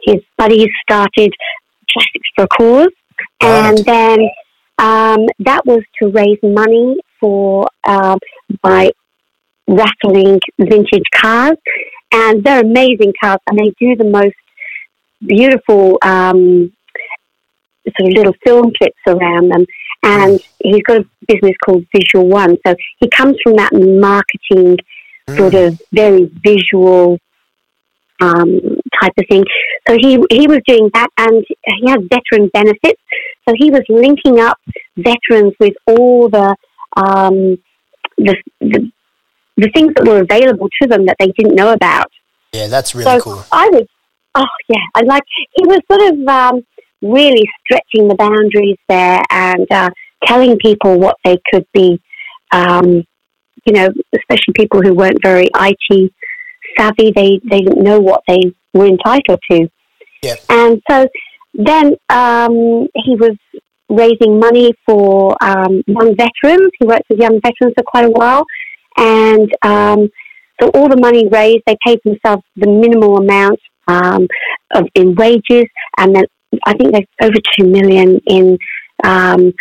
his 0.05 0.23
buddies 0.37 0.69
started 0.83 1.33
Classics 1.91 2.29
for 2.35 2.45
a 2.45 2.49
Cause. 2.49 2.93
And 3.41 3.79
then 3.79 4.19
um, 4.79 5.27
that 5.41 5.65
was 5.65 5.83
to 6.01 6.09
raise 6.09 6.39
money 6.43 6.97
for 7.21 7.67
um, 7.87 8.19
by 8.63 8.91
rattling 9.69 10.41
vintage 10.59 11.05
cars, 11.15 11.57
and 12.13 12.43
they're 12.43 12.63
amazing 12.63 13.13
cars, 13.23 13.39
and 13.49 13.59
they 13.59 13.73
do 13.79 13.97
the 13.97 14.09
most 14.11 14.35
beautiful 15.25 15.99
um, 16.03 16.73
sort 17.97 18.11
of 18.11 18.17
little 18.17 18.35
film 18.45 18.73
clips 18.77 18.99
around 19.07 19.51
them. 19.51 19.67
And 20.05 20.41
he's 20.59 20.83
got 20.83 20.99
a 20.99 21.09
business 21.29 21.55
called 21.65 21.87
Visual 21.97 22.27
One, 22.27 22.57
so 22.67 22.75
he 22.99 23.09
comes 23.09 23.37
from 23.43 23.55
that 23.57 23.73
marketing 23.73 24.79
sort 25.37 25.55
of 25.55 25.81
very 25.93 26.25
visual 26.45 27.19
um, 28.21 28.81
type 29.03 29.13
of 29.19 29.25
thing. 29.29 29.45
So 29.89 29.97
he 29.99 30.19
he 30.31 30.47
was 30.47 30.61
doing 30.67 30.91
that, 30.95 31.09
and 31.19 31.45
he 31.65 31.91
has 31.91 31.99
veteran 32.11 32.51
benefits. 32.53 33.01
So 33.49 33.55
he 33.59 33.71
was 33.71 33.83
linking 33.89 34.41
up 34.41 34.59
veterans 34.97 35.55
with 35.59 35.75
all 35.87 36.29
the 36.29 36.55
um, 36.97 37.59
the, 38.19 38.37
the, 38.61 38.91
the 39.57 39.71
things 39.75 39.93
that 39.97 40.07
were 40.07 40.21
available 40.21 40.69
to 40.81 40.89
them 40.89 41.07
that 41.07 41.17
they 41.19 41.29
didn't 41.29 41.55
know 41.55 41.73
about. 41.73 42.11
Yeah, 42.53 42.69
that's 42.69 42.95
really 42.95 43.19
so 43.19 43.21
cool. 43.21 43.45
I 43.51 43.69
was, 43.73 43.87
oh 44.35 44.45
yeah, 44.69 44.85
I 44.95 45.03
like 45.03 45.23
he 45.55 45.67
was 45.67 45.81
sort 45.91 46.13
of 46.13 46.29
um, 46.29 46.67
really 47.01 47.49
stretching 47.65 48.09
the 48.09 48.15
boundaries 48.15 48.77
there 48.89 49.23
and 49.31 49.67
uh, 49.71 49.91
telling 50.27 50.59
people 50.59 50.99
what 50.99 51.17
they 51.25 51.39
could 51.53 51.67
be. 51.73 52.01
Um, 52.53 53.05
you 53.65 53.73
know, 53.73 53.89
especially 54.15 54.55
people 54.55 54.83
who 54.83 54.93
weren't 54.93 55.23
very 55.23 55.49
IT 55.55 56.13
savvy. 56.77 57.13
They 57.15 57.41
they 57.49 57.61
didn't 57.61 57.83
know 57.83 58.01
what 58.01 58.23
they 58.29 58.53
were 58.73 58.87
entitled 58.87 59.41
to. 59.51 59.69
Yeah. 60.23 60.37
And 60.49 60.83
so 60.91 61.07
then 61.55 61.97
um, 62.09 62.89
he 62.95 63.17
was 63.17 63.37
raising 63.89 64.39
money 64.39 64.73
for 64.87 65.37
um, 65.43 65.83
young 65.87 66.17
veterans. 66.17 66.71
He 66.79 66.87
worked 66.87 67.05
with 67.11 67.19
young 67.19 67.41
veterans 67.41 67.75
for 67.77 67.85
quite 67.85 68.07
a 68.07 68.11
while, 68.11 68.45
and 68.97 69.51
um, 69.63 70.09
so 70.61 70.69
all 70.75 70.89
the 70.89 70.97
money 70.97 71.29
raised, 71.29 71.63
they 71.67 71.77
paid 71.85 71.99
themselves 72.05 72.43
the 72.57 72.69
minimal 72.69 73.19
amount 73.19 73.59
um, 73.89 74.29
of 74.75 74.87
in 74.95 75.15
wages, 75.15 75.67
and 75.99 76.15
then 76.15 76.25
I 76.67 76.75
think 76.75 76.93
there's 76.93 77.07
over 77.21 77.39
two 77.59 77.67
million 77.67 78.21
in 78.27 78.59
um, 79.05 79.53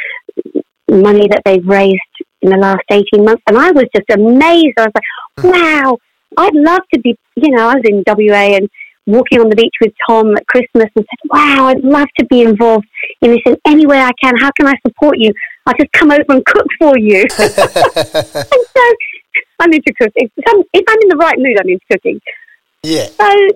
money 0.89 1.27
that 1.27 1.41
they've 1.45 1.65
raised 1.65 1.99
in 2.41 2.49
the 2.51 2.57
last 2.57 2.83
18 2.89 3.23
months. 3.23 3.41
And 3.47 3.57
I 3.57 3.71
was 3.71 3.85
just 3.95 4.09
amazed. 4.09 4.77
I 4.77 4.87
was 4.87 4.91
like, 4.95 5.03
hmm. 5.39 5.49
wow, 5.49 5.97
I'd 6.37 6.55
love 6.55 6.81
to 6.93 6.99
be, 6.99 7.17
you 7.35 7.51
know, 7.51 7.69
I 7.69 7.75
was 7.75 7.83
in 7.85 8.03
WA 8.05 8.57
and 8.57 8.69
walking 9.07 9.39
on 9.39 9.49
the 9.49 9.55
beach 9.55 9.73
with 9.81 9.93
Tom 10.07 10.35
at 10.35 10.45
Christmas 10.47 10.89
and 10.95 11.05
said, 11.05 11.29
wow, 11.29 11.67
I'd 11.67 11.83
love 11.83 12.07
to 12.19 12.25
be 12.27 12.41
involved 12.41 12.85
in 13.21 13.31
this 13.31 13.41
in 13.45 13.57
any 13.65 13.85
way 13.85 13.99
I 13.99 14.11
can. 14.21 14.35
How 14.37 14.51
can 14.59 14.67
I 14.67 14.73
support 14.85 15.17
you? 15.17 15.31
I'll 15.65 15.73
just 15.79 15.91
come 15.91 16.11
over 16.11 16.23
and 16.29 16.45
cook 16.45 16.67
for 16.79 16.97
you. 16.97 17.21
and 17.39 18.65
so 18.73 18.83
I'm 19.59 19.73
into 19.73 19.93
cooking. 19.99 20.29
If 20.35 20.43
I'm, 20.47 20.63
if 20.73 20.85
I'm 20.87 20.99
in 21.01 21.09
the 21.09 21.17
right 21.17 21.37
mood, 21.37 21.57
I'm 21.59 21.69
into 21.69 21.85
cooking. 21.91 22.19
Yeah. 22.83 23.07
So 23.07 23.47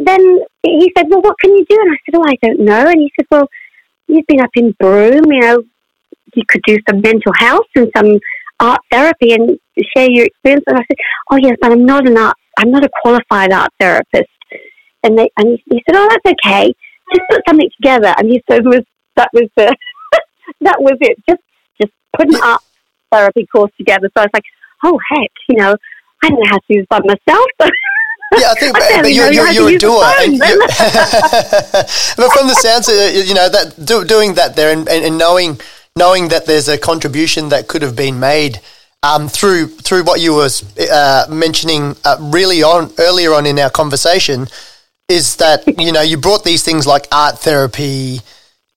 then 0.00 0.40
he 0.62 0.92
said, 0.96 1.06
well, 1.08 1.20
what 1.22 1.38
can 1.40 1.54
you 1.54 1.64
do? 1.68 1.78
And 1.80 1.92
I 1.92 1.96
said, 2.04 2.18
oh, 2.18 2.24
I 2.26 2.36
don't 2.42 2.60
know. 2.60 2.88
And 2.88 3.00
he 3.00 3.10
said, 3.18 3.26
well, 3.30 3.48
you've 4.06 4.26
been 4.26 4.40
up 4.40 4.50
in 4.54 4.74
Broome, 4.78 5.32
you 5.32 5.40
know, 5.40 5.62
you 6.34 6.42
could 6.48 6.62
do 6.66 6.78
some 6.88 7.00
mental 7.00 7.32
health 7.38 7.66
and 7.76 7.90
some 7.96 8.18
art 8.60 8.80
therapy 8.90 9.32
and 9.32 9.58
share 9.96 10.10
your 10.10 10.26
experience. 10.26 10.64
And 10.66 10.78
I 10.78 10.82
said, 10.82 10.98
oh 11.30 11.36
yes, 11.36 11.56
but 11.60 11.72
I'm 11.72 11.84
not 11.84 12.08
an 12.08 12.16
art, 12.18 12.36
I'm 12.58 12.70
not 12.70 12.84
a 12.84 12.90
qualified 13.02 13.52
art 13.52 13.70
therapist. 13.78 14.28
And 15.04 15.18
they, 15.18 15.30
and 15.36 15.58
he 15.66 15.82
said, 15.86 15.96
oh, 15.96 16.08
that's 16.10 16.34
okay. 16.44 16.74
Just 17.14 17.30
put 17.30 17.42
something 17.46 17.70
together. 17.80 18.14
And 18.18 18.28
he 18.28 18.42
said, 18.50 18.64
was, 18.64 18.82
that 19.16 19.28
was 19.32 19.48
the, 19.56 19.76
that 20.62 20.80
was 20.80 20.96
it. 21.00 21.18
Just, 21.28 21.42
just 21.80 21.92
put 22.16 22.28
an 22.28 22.40
art 22.42 22.62
therapy 23.12 23.46
course 23.46 23.70
together. 23.78 24.10
So 24.16 24.22
I 24.22 24.24
was 24.24 24.30
like, 24.34 24.44
oh 24.84 24.98
heck, 25.10 25.30
you 25.48 25.56
know, 25.56 25.76
I 26.22 26.28
don't 26.28 26.38
know 26.38 26.50
how 26.50 26.58
to 26.58 26.64
use 26.68 26.86
by 26.88 27.00
myself. 27.00 27.46
yeah, 27.60 28.50
I 28.50 28.54
think, 28.58 28.76
I 28.76 29.02
but 29.02 29.12
you're, 29.12 29.32
you're, 29.32 29.50
you're 29.50 29.68
a 29.68 29.78
doer. 29.78 30.00
But 32.16 32.32
from 32.32 32.48
the 32.48 32.54
sounds, 32.54 32.88
of, 32.88 32.94
you 33.26 33.34
know, 33.34 33.48
that 33.48 33.74
do, 33.84 34.04
doing 34.04 34.34
that 34.34 34.56
there 34.56 34.72
and, 34.72 34.88
and, 34.88 35.04
and 35.04 35.18
knowing 35.18 35.60
knowing 35.96 36.28
that 36.28 36.46
there's 36.46 36.68
a 36.68 36.76
contribution 36.76 37.50
that 37.50 37.68
could 37.68 37.82
have 37.82 37.94
been 37.94 38.18
made 38.18 38.60
um, 39.04 39.28
through 39.28 39.68
through 39.68 40.02
what 40.02 40.20
you 40.20 40.34
were 40.34 40.48
uh, 40.90 41.26
mentioning 41.28 41.94
uh, 42.04 42.16
really 42.20 42.62
on 42.62 42.92
earlier 42.98 43.32
on 43.32 43.46
in 43.46 43.58
our 43.58 43.70
conversation 43.70 44.48
is 45.08 45.36
that 45.36 45.64
you 45.78 45.92
know 45.92 46.02
you 46.02 46.16
brought 46.16 46.44
these 46.44 46.62
things 46.62 46.86
like 46.86 47.06
art 47.12 47.38
therapy, 47.38 48.20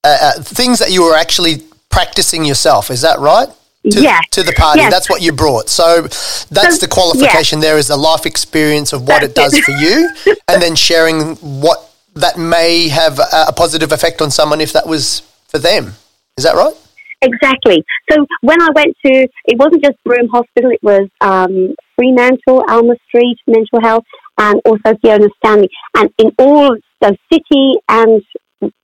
uh, 0.04 0.18
uh 0.22 0.42
things 0.42 0.80
that 0.80 0.92
you 0.92 1.04
were 1.04 1.16
actually 1.16 1.64
practicing 1.90 2.46
yourself. 2.46 2.92
Is 2.92 3.02
that 3.02 3.20
right? 3.20 3.48
To, 3.92 4.02
yes. 4.02 4.22
to 4.32 4.44
the 4.44 4.52
party. 4.52 4.82
Yes. 4.82 4.92
That's 4.92 5.10
what 5.10 5.22
you 5.22 5.32
brought. 5.32 5.70
So 5.70 6.02
that's 6.02 6.80
so, 6.80 6.86
the 6.86 6.88
qualification. 6.90 7.60
Yes. 7.60 7.66
There 7.66 7.78
is 7.78 7.88
the 7.88 7.96
life 7.96 8.26
experience 8.26 8.92
of 8.92 9.04
what 9.08 9.22
that's 9.22 9.32
it 9.32 9.36
does 9.36 9.54
it. 9.54 9.64
for 9.64 9.72
you, 9.72 10.10
and 10.50 10.62
then 10.62 10.76
sharing 10.76 11.36
what 11.62 11.90
that 12.16 12.38
may 12.38 12.90
have 12.90 13.20
a, 13.20 13.46
a 13.48 13.54
positive 13.54 13.92
effect 13.94 14.22
on 14.22 14.30
someone 14.30 14.60
if 14.60 14.74
that 14.74 14.88
was 14.88 15.22
for 15.48 15.60
them. 15.60 15.94
Is 16.38 16.44
that 16.44 16.56
right? 16.56 16.74
Exactly. 17.22 17.84
So 18.12 18.26
when 18.42 18.62
I 18.62 18.70
went 18.76 18.96
to, 19.06 19.28
it 19.46 19.58
wasn't 19.58 19.84
just 19.84 19.98
Broome 20.04 20.28
Hospital, 20.30 20.72
it 20.72 20.84
was 20.84 21.10
um, 21.22 21.76
Fremantle, 21.96 22.64
Alma 22.70 22.96
Street 23.08 23.38
Mental 23.48 23.82
Health, 23.82 24.06
and 24.38 24.62
also 24.66 24.98
Fiona 25.02 25.28
Stanley. 25.38 25.70
And 25.96 26.10
in 26.18 26.32
all 26.38 26.76
the 27.02 27.18
city 27.32 27.74
and 27.90 28.22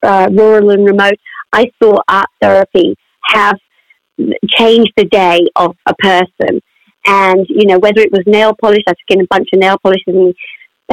uh, 0.04 0.30
rural 0.32 0.72
and 0.72 0.86
remote, 0.86 1.18
I 1.52 1.68
saw 1.82 1.98
art 2.08 2.30
therapy 2.42 2.96
have 3.28 3.58
changed 4.48 4.92
the 4.98 5.06
day 5.06 5.40
of 5.56 5.76
a 5.86 5.96
person. 5.96 6.62
And, 7.06 7.46
you 7.50 7.66
know, 7.66 7.80
whether 7.80 8.02
it 8.02 8.12
was 8.12 8.24
nail 8.26 8.54
polish, 8.60 8.84
I 8.88 8.92
took 8.92 9.18
in 9.18 9.22
a 9.22 9.28
bunch 9.30 9.50
of 9.54 9.60
nail 9.60 9.78
polishes, 9.84 10.04
and 10.08 10.34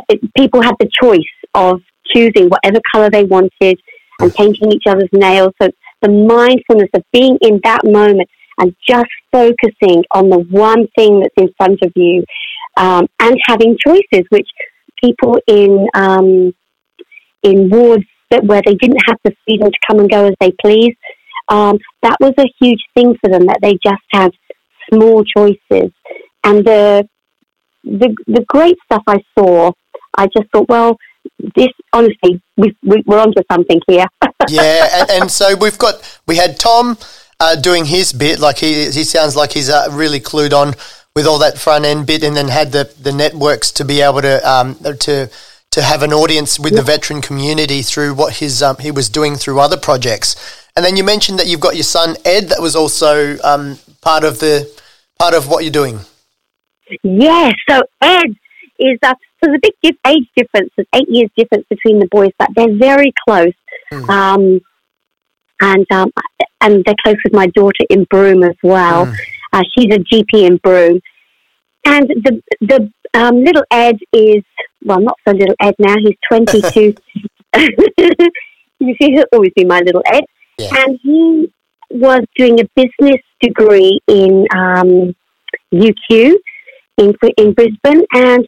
it, 0.08 0.20
people 0.36 0.62
had 0.62 0.74
the 0.80 0.90
choice 1.00 1.20
of 1.54 1.80
choosing 2.12 2.48
whatever 2.48 2.80
color 2.92 3.10
they 3.10 3.24
wanted 3.24 3.78
and 4.20 4.34
painting 4.34 4.72
each 4.72 4.84
other's 4.88 5.08
nails. 5.12 5.52
So 5.62 5.70
the 6.02 6.10
mindfulness 6.10 6.90
of 6.94 7.04
being 7.12 7.38
in 7.40 7.60
that 7.64 7.82
moment 7.84 8.28
and 8.58 8.74
just 8.88 9.10
focusing 9.32 10.04
on 10.12 10.28
the 10.28 10.38
one 10.50 10.86
thing 10.96 11.20
that's 11.20 11.34
in 11.36 11.52
front 11.56 11.80
of 11.82 11.92
you 11.94 12.24
um, 12.76 13.06
and 13.20 13.36
having 13.46 13.76
choices, 13.84 14.24
which 14.30 14.48
people 15.02 15.38
in 15.46 15.86
um, 15.94 16.54
in 17.42 17.70
wards 17.70 18.04
that 18.30 18.44
where 18.44 18.62
they 18.64 18.74
didn't 18.74 19.02
have 19.06 19.18
the 19.24 19.32
freedom 19.44 19.70
to 19.70 19.78
come 19.88 19.98
and 19.98 20.10
go 20.10 20.26
as 20.26 20.34
they 20.40 20.52
please, 20.60 20.94
um, 21.48 21.78
that 22.02 22.16
was 22.20 22.32
a 22.38 22.46
huge 22.60 22.80
thing 22.94 23.16
for 23.20 23.30
them 23.30 23.46
that 23.46 23.58
they 23.60 23.72
just 23.82 24.02
had 24.10 24.30
small 24.92 25.24
choices. 25.24 25.92
And 26.44 26.64
the 26.64 27.08
the 27.84 28.14
the 28.26 28.44
great 28.48 28.76
stuff 28.84 29.02
I 29.06 29.18
saw, 29.36 29.72
I 30.16 30.26
just 30.26 30.50
thought, 30.52 30.68
well, 30.68 30.96
this 31.56 31.68
honestly, 31.92 32.40
we, 32.56 32.76
we, 32.82 33.02
are 33.08 33.18
onto 33.18 33.42
something 33.50 33.80
here. 33.88 34.06
yeah, 34.48 34.88
and, 35.00 35.10
and, 35.22 35.30
so 35.30 35.56
we've 35.56 35.78
got 35.78 36.20
we 36.26 36.36
had 36.36 36.58
Tom 36.58 36.96
uh, 37.40 37.56
doing 37.56 37.84
his 37.84 38.12
bit. 38.12 38.38
Like 38.38 38.58
he 38.58 38.84
he 38.90 39.04
sounds 39.04 39.36
like 39.36 39.52
he's 39.52 39.68
uh, 39.68 39.88
really 39.90 40.20
clued 40.20 40.52
on 40.52 40.74
with 41.20 41.26
all 41.26 41.38
that 41.38 41.58
front 41.58 41.84
end 41.84 42.06
bit, 42.06 42.24
and 42.24 42.34
then 42.34 42.48
had 42.48 42.72
the 42.72 42.90
the 42.98 43.12
networks 43.12 43.70
to 43.72 43.84
be 43.84 44.00
able 44.00 44.22
to 44.22 44.50
um, 44.50 44.74
to 44.76 45.28
to 45.70 45.82
have 45.82 46.02
an 46.02 46.14
audience 46.14 46.58
with 46.58 46.72
yeah. 46.72 46.80
the 46.80 46.82
veteran 46.82 47.20
community 47.20 47.82
through 47.82 48.14
what 48.14 48.36
his 48.36 48.62
um, 48.62 48.76
he 48.78 48.90
was 48.90 49.10
doing 49.10 49.36
through 49.36 49.60
other 49.60 49.76
projects. 49.76 50.34
And 50.74 50.82
then 50.82 50.96
you 50.96 51.04
mentioned 51.04 51.38
that 51.38 51.46
you've 51.46 51.60
got 51.60 51.74
your 51.74 51.84
son 51.84 52.16
Ed 52.24 52.48
that 52.48 52.62
was 52.62 52.74
also 52.74 53.36
um, 53.44 53.78
part 54.00 54.24
of 54.24 54.40
the 54.40 54.66
part 55.18 55.34
of 55.34 55.46
what 55.46 55.62
you're 55.62 55.70
doing. 55.70 56.00
Yes, 57.02 57.52
so 57.68 57.82
Ed 58.00 58.30
is 58.78 58.98
that 59.02 59.18
there's 59.42 59.56
a 59.56 59.60
big 59.60 59.74
dif- 59.82 60.06
age 60.06 60.26
difference. 60.34 60.70
There's 60.74 60.88
eight 60.94 61.08
years 61.10 61.28
difference 61.36 61.66
between 61.68 61.98
the 61.98 62.08
boys, 62.10 62.30
but 62.38 62.48
they're 62.56 62.76
very 62.78 63.12
close. 63.28 63.52
Mm. 63.92 64.08
Um, 64.08 64.60
and 65.60 65.86
um, 65.92 66.10
and 66.62 66.82
they're 66.86 67.02
close 67.04 67.16
with 67.24 67.34
my 67.34 67.46
daughter 67.48 67.84
in 67.90 68.04
Broome 68.04 68.42
as 68.42 68.56
well. 68.62 69.04
Mm. 69.04 69.16
Uh, 69.52 69.62
she's 69.76 69.92
a 69.92 69.98
GP 69.98 70.46
in 70.46 70.56
Broome, 70.58 71.00
and 71.84 72.08
the 72.08 72.42
the 72.60 72.92
um, 73.14 73.42
little 73.44 73.64
Ed 73.70 73.96
is 74.12 74.42
well, 74.84 75.00
not 75.00 75.18
so 75.26 75.34
little 75.34 75.54
Ed 75.60 75.75
now. 75.78 75.94
He's 75.99 76.16
22. 76.28 76.94
you 78.78 78.94
see, 79.00 79.12
he'll 79.12 79.25
always 79.32 79.52
be 79.54 79.64
my 79.64 79.80
little 79.80 80.02
Ed, 80.06 80.25
Yeah. 80.58 80.68
and 80.72 80.99
he 81.02 81.52
was 81.90 82.20
doing 82.37 82.60
a 82.60 82.64
business 82.76 83.20
degree 83.40 84.00
in 84.06 84.46
um, 84.54 85.14
UQ 85.72 86.37
in 86.99 87.14
in 87.37 87.52
Brisbane, 87.52 88.04
and 88.14 88.46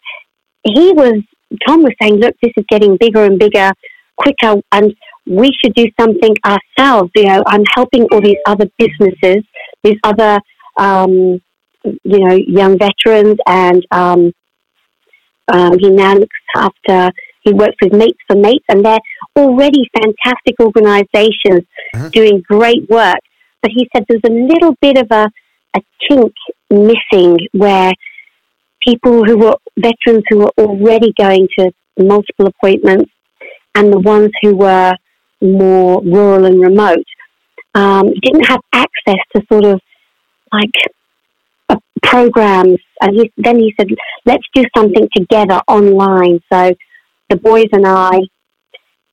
he 0.64 0.92
was 0.92 1.22
Tom 1.66 1.82
was 1.82 1.92
saying, 2.00 2.16
"Look, 2.16 2.34
this 2.42 2.52
is 2.56 2.64
getting 2.68 2.96
bigger 2.98 3.24
and 3.24 3.38
bigger, 3.38 3.72
quicker, 4.16 4.60
and 4.72 4.94
we 5.26 5.50
should 5.60 5.74
do 5.74 5.86
something 6.00 6.34
ourselves." 6.46 7.10
You 7.16 7.24
know, 7.24 7.42
I'm 7.46 7.64
helping 7.74 8.04
all 8.12 8.20
these 8.20 8.42
other 8.46 8.66
businesses, 8.78 9.44
these 9.82 9.98
other 10.04 10.38
um, 10.78 11.40
you 11.84 12.18
know 12.20 12.34
young 12.34 12.78
veterans, 12.78 13.36
and 13.46 13.84
um, 13.90 14.32
um, 15.52 15.78
he 15.78 15.90
now 15.90 16.14
looks 16.14 16.36
after. 16.56 17.10
He 17.42 17.52
works 17.52 17.76
with 17.82 17.92
Mates 17.92 18.18
for 18.28 18.36
Mates, 18.36 18.64
and 18.68 18.84
they're 18.84 19.00
already 19.36 19.88
fantastic 19.96 20.54
organisations 20.60 21.62
Mhm. 21.94 22.12
doing 22.12 22.42
great 22.48 22.88
work. 22.88 23.18
But 23.62 23.72
he 23.72 23.88
said 23.92 24.04
there's 24.08 24.22
a 24.24 24.30
little 24.32 24.76
bit 24.80 24.96
of 24.98 25.08
a, 25.10 25.28
a 25.76 25.80
chink 26.08 26.32
missing 26.70 27.38
where 27.52 27.92
people 28.86 29.24
who 29.24 29.38
were 29.38 29.56
veterans 29.76 30.24
who 30.28 30.38
were 30.38 30.52
already 30.58 31.12
going 31.18 31.48
to 31.58 31.70
multiple 31.98 32.46
appointments 32.46 33.10
and 33.74 33.92
the 33.92 33.98
ones 34.00 34.30
who 34.42 34.56
were 34.56 34.94
more 35.40 36.02
rural 36.02 36.44
and 36.44 36.60
remote 36.60 37.04
um, 37.74 38.06
didn't 38.22 38.44
have 38.44 38.60
access 38.72 39.22
to 39.34 39.42
sort 39.50 39.64
of 39.64 39.80
like 40.52 40.70
programs. 42.12 42.78
And 43.00 43.16
he, 43.16 43.32
then 43.38 43.58
he 43.58 43.72
said, 43.78 43.88
let's 44.26 44.46
do 44.54 44.62
something 44.76 45.08
together 45.16 45.60
online. 45.66 46.40
So 46.52 46.72
the 47.30 47.36
boys 47.36 47.68
and 47.72 47.86
I, 47.86 48.20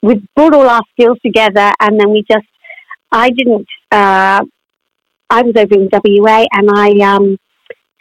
we 0.01 0.27
brought 0.35 0.53
all 0.53 0.69
our 0.69 0.81
skills 0.91 1.17
together 1.25 1.71
and 1.79 1.99
then 1.99 2.11
we 2.11 2.23
just, 2.29 2.45
I 3.11 3.29
didn't, 3.29 3.67
uh, 3.91 4.43
I 5.31 5.41
was 5.41 5.55
over 5.55 5.75
in 5.75 5.89
WA 5.91 6.45
and 6.51 6.69
I 6.71 7.15
um, 7.15 7.37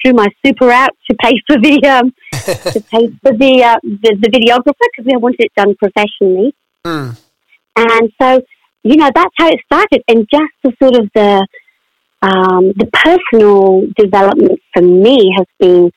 drew 0.02 0.14
my 0.14 0.26
super 0.44 0.70
out 0.70 0.90
to 1.10 1.16
pay 1.22 1.34
for 1.46 1.56
the 1.60 1.86
um, 1.86 2.12
to 2.72 2.80
pay 2.80 3.08
for 3.22 3.32
the, 3.32 3.62
uh, 3.62 3.76
the 3.82 4.16
the 4.20 4.30
videographer 4.30 4.86
because 4.96 5.06
we 5.06 5.16
wanted 5.16 5.40
it 5.40 5.52
done 5.56 5.74
professionally. 5.76 6.54
Mm. 6.86 7.20
And 7.76 8.12
so, 8.20 8.40
you 8.82 8.96
know, 8.96 9.10
that's 9.14 9.34
how 9.36 9.48
it 9.48 9.60
started. 9.66 10.02
And 10.08 10.26
just 10.30 10.52
the 10.64 10.72
sort 10.82 10.96
of 10.96 11.10
the 11.14 11.46
um, 12.22 12.72
the 12.76 12.88
personal 12.92 13.82
development 13.96 14.60
for 14.75 14.82
me 14.82 15.32
has 15.37 15.46
been 15.60 15.90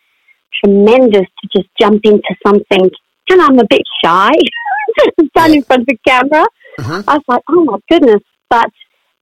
tremendous 0.63 1.25
to 1.41 1.49
just 1.55 1.69
jump 1.79 2.01
into 2.03 2.35
something. 2.45 2.89
And 3.29 3.41
I'm 3.41 3.57
a 3.59 3.65
bit 3.69 3.81
shy, 4.03 4.31
stand 5.29 5.55
in 5.55 5.63
front 5.63 5.81
of 5.81 5.87
the 5.87 5.97
camera. 6.05 6.45
Mhm. 6.79 7.03
I 7.07 7.15
was 7.15 7.23
like, 7.27 7.43
oh 7.49 7.63
my 7.63 7.77
goodness! 7.89 8.21
But 8.49 8.69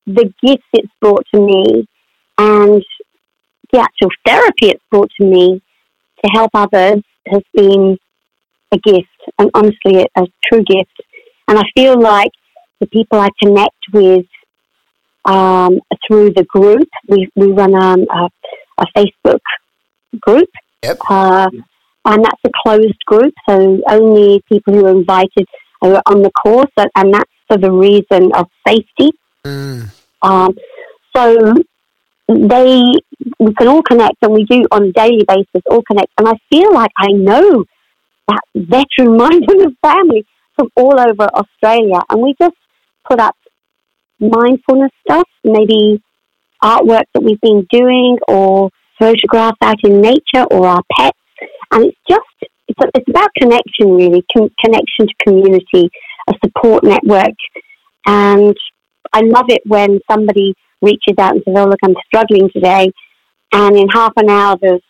the 0.05 0.33
gifts 0.43 0.65
it's 0.73 0.91
brought 0.99 1.25
to 1.33 1.39
me, 1.39 1.87
and 2.37 2.83
the 3.71 3.79
actual 3.79 4.09
therapy 4.25 4.69
it's 4.69 4.83
brought 4.89 5.11
to 5.19 5.25
me 5.25 5.61
to 6.23 6.31
help 6.31 6.51
others 6.53 7.01
has 7.27 7.43
been 7.53 7.97
a 8.71 8.77
gift, 8.77 9.07
and 9.37 9.49
honestly, 9.53 10.01
a, 10.01 10.21
a 10.21 10.25
true 10.45 10.63
gift. 10.63 11.01
And 11.47 11.57
I 11.57 11.63
feel 11.75 11.99
like 11.99 12.31
the 12.79 12.87
people 12.87 13.19
I 13.19 13.29
connect 13.41 13.77
with 13.93 14.25
um, 15.25 15.79
through 16.07 16.31
the 16.31 16.45
group, 16.45 16.87
we, 17.07 17.29
we 17.35 17.51
run 17.51 17.75
um, 17.75 18.05
a, 18.09 18.29
a 18.79 18.85
Facebook 18.95 19.41
group. 20.21 20.49
Yep. 20.83 20.97
Uh, 21.09 21.49
and 22.05 22.23
that's 22.23 22.41
a 22.45 22.49
closed 22.63 23.05
group, 23.05 23.33
so 23.47 23.81
only 23.89 24.41
people 24.49 24.73
who 24.73 24.85
are 24.85 24.91
invited 24.91 25.45
are 25.81 26.01
on 26.05 26.21
the 26.21 26.31
course, 26.31 26.71
and- 26.77 27.13
that's 27.13 27.29
for 27.47 27.57
the 27.57 27.71
reason 27.71 28.31
of 28.35 28.47
safety. 28.67 29.11
Mm. 29.43 29.89
Um, 30.21 30.55
so 31.15 31.55
they 32.27 32.83
we 33.39 33.53
can 33.55 33.67
all 33.67 33.81
connect, 33.81 34.17
and 34.21 34.33
we 34.33 34.43
do 34.45 34.65
on 34.71 34.83
a 34.83 34.91
daily 34.91 35.25
basis 35.27 35.63
all 35.69 35.81
connect. 35.81 36.11
And 36.17 36.27
I 36.27 36.33
feel 36.51 36.71
like 36.73 36.91
I 36.97 37.07
know 37.07 37.65
that 38.27 38.41
veteran 38.55 39.17
mindfulness 39.23 39.73
family 39.81 40.25
from 40.55 40.69
all 40.75 40.99
over 40.99 41.27
Australia, 41.33 42.01
and 42.09 42.21
we 42.21 42.35
just 42.39 42.55
put 43.09 43.19
up 43.19 43.35
mindfulness 44.19 44.91
stuff, 45.07 45.27
maybe 45.43 46.01
artwork 46.63 47.03
that 47.13 47.21
we've 47.21 47.41
been 47.41 47.65
doing, 47.71 48.17
or 48.27 48.69
photographs 48.99 49.57
out 49.61 49.77
in 49.83 50.01
nature, 50.01 50.43
or 50.51 50.67
our 50.67 50.81
pets, 50.97 51.17
and 51.71 51.85
it's 51.85 51.97
just 52.09 52.51
it's, 52.67 52.79
it's 52.95 53.09
about 53.09 53.29
connection, 53.35 53.91
really, 53.95 54.23
con- 54.35 54.51
connection 54.63 55.07
to 55.07 55.13
community, 55.25 55.89
a 56.29 56.33
support 56.43 56.83
network, 56.83 57.35
and 58.05 58.55
I 59.13 59.21
love 59.21 59.45
it 59.49 59.61
when 59.65 59.99
somebody 60.09 60.53
reaches 60.81 61.15
out 61.17 61.33
and 61.33 61.43
says, 61.45 61.55
"Oh, 61.57 61.65
look, 61.65 61.79
I'm 61.83 61.95
struggling 62.07 62.49
today," 62.53 62.91
and 63.53 63.77
in 63.77 63.87
half 63.89 64.13
an 64.17 64.29
hour 64.29 64.57
there's 64.61 64.81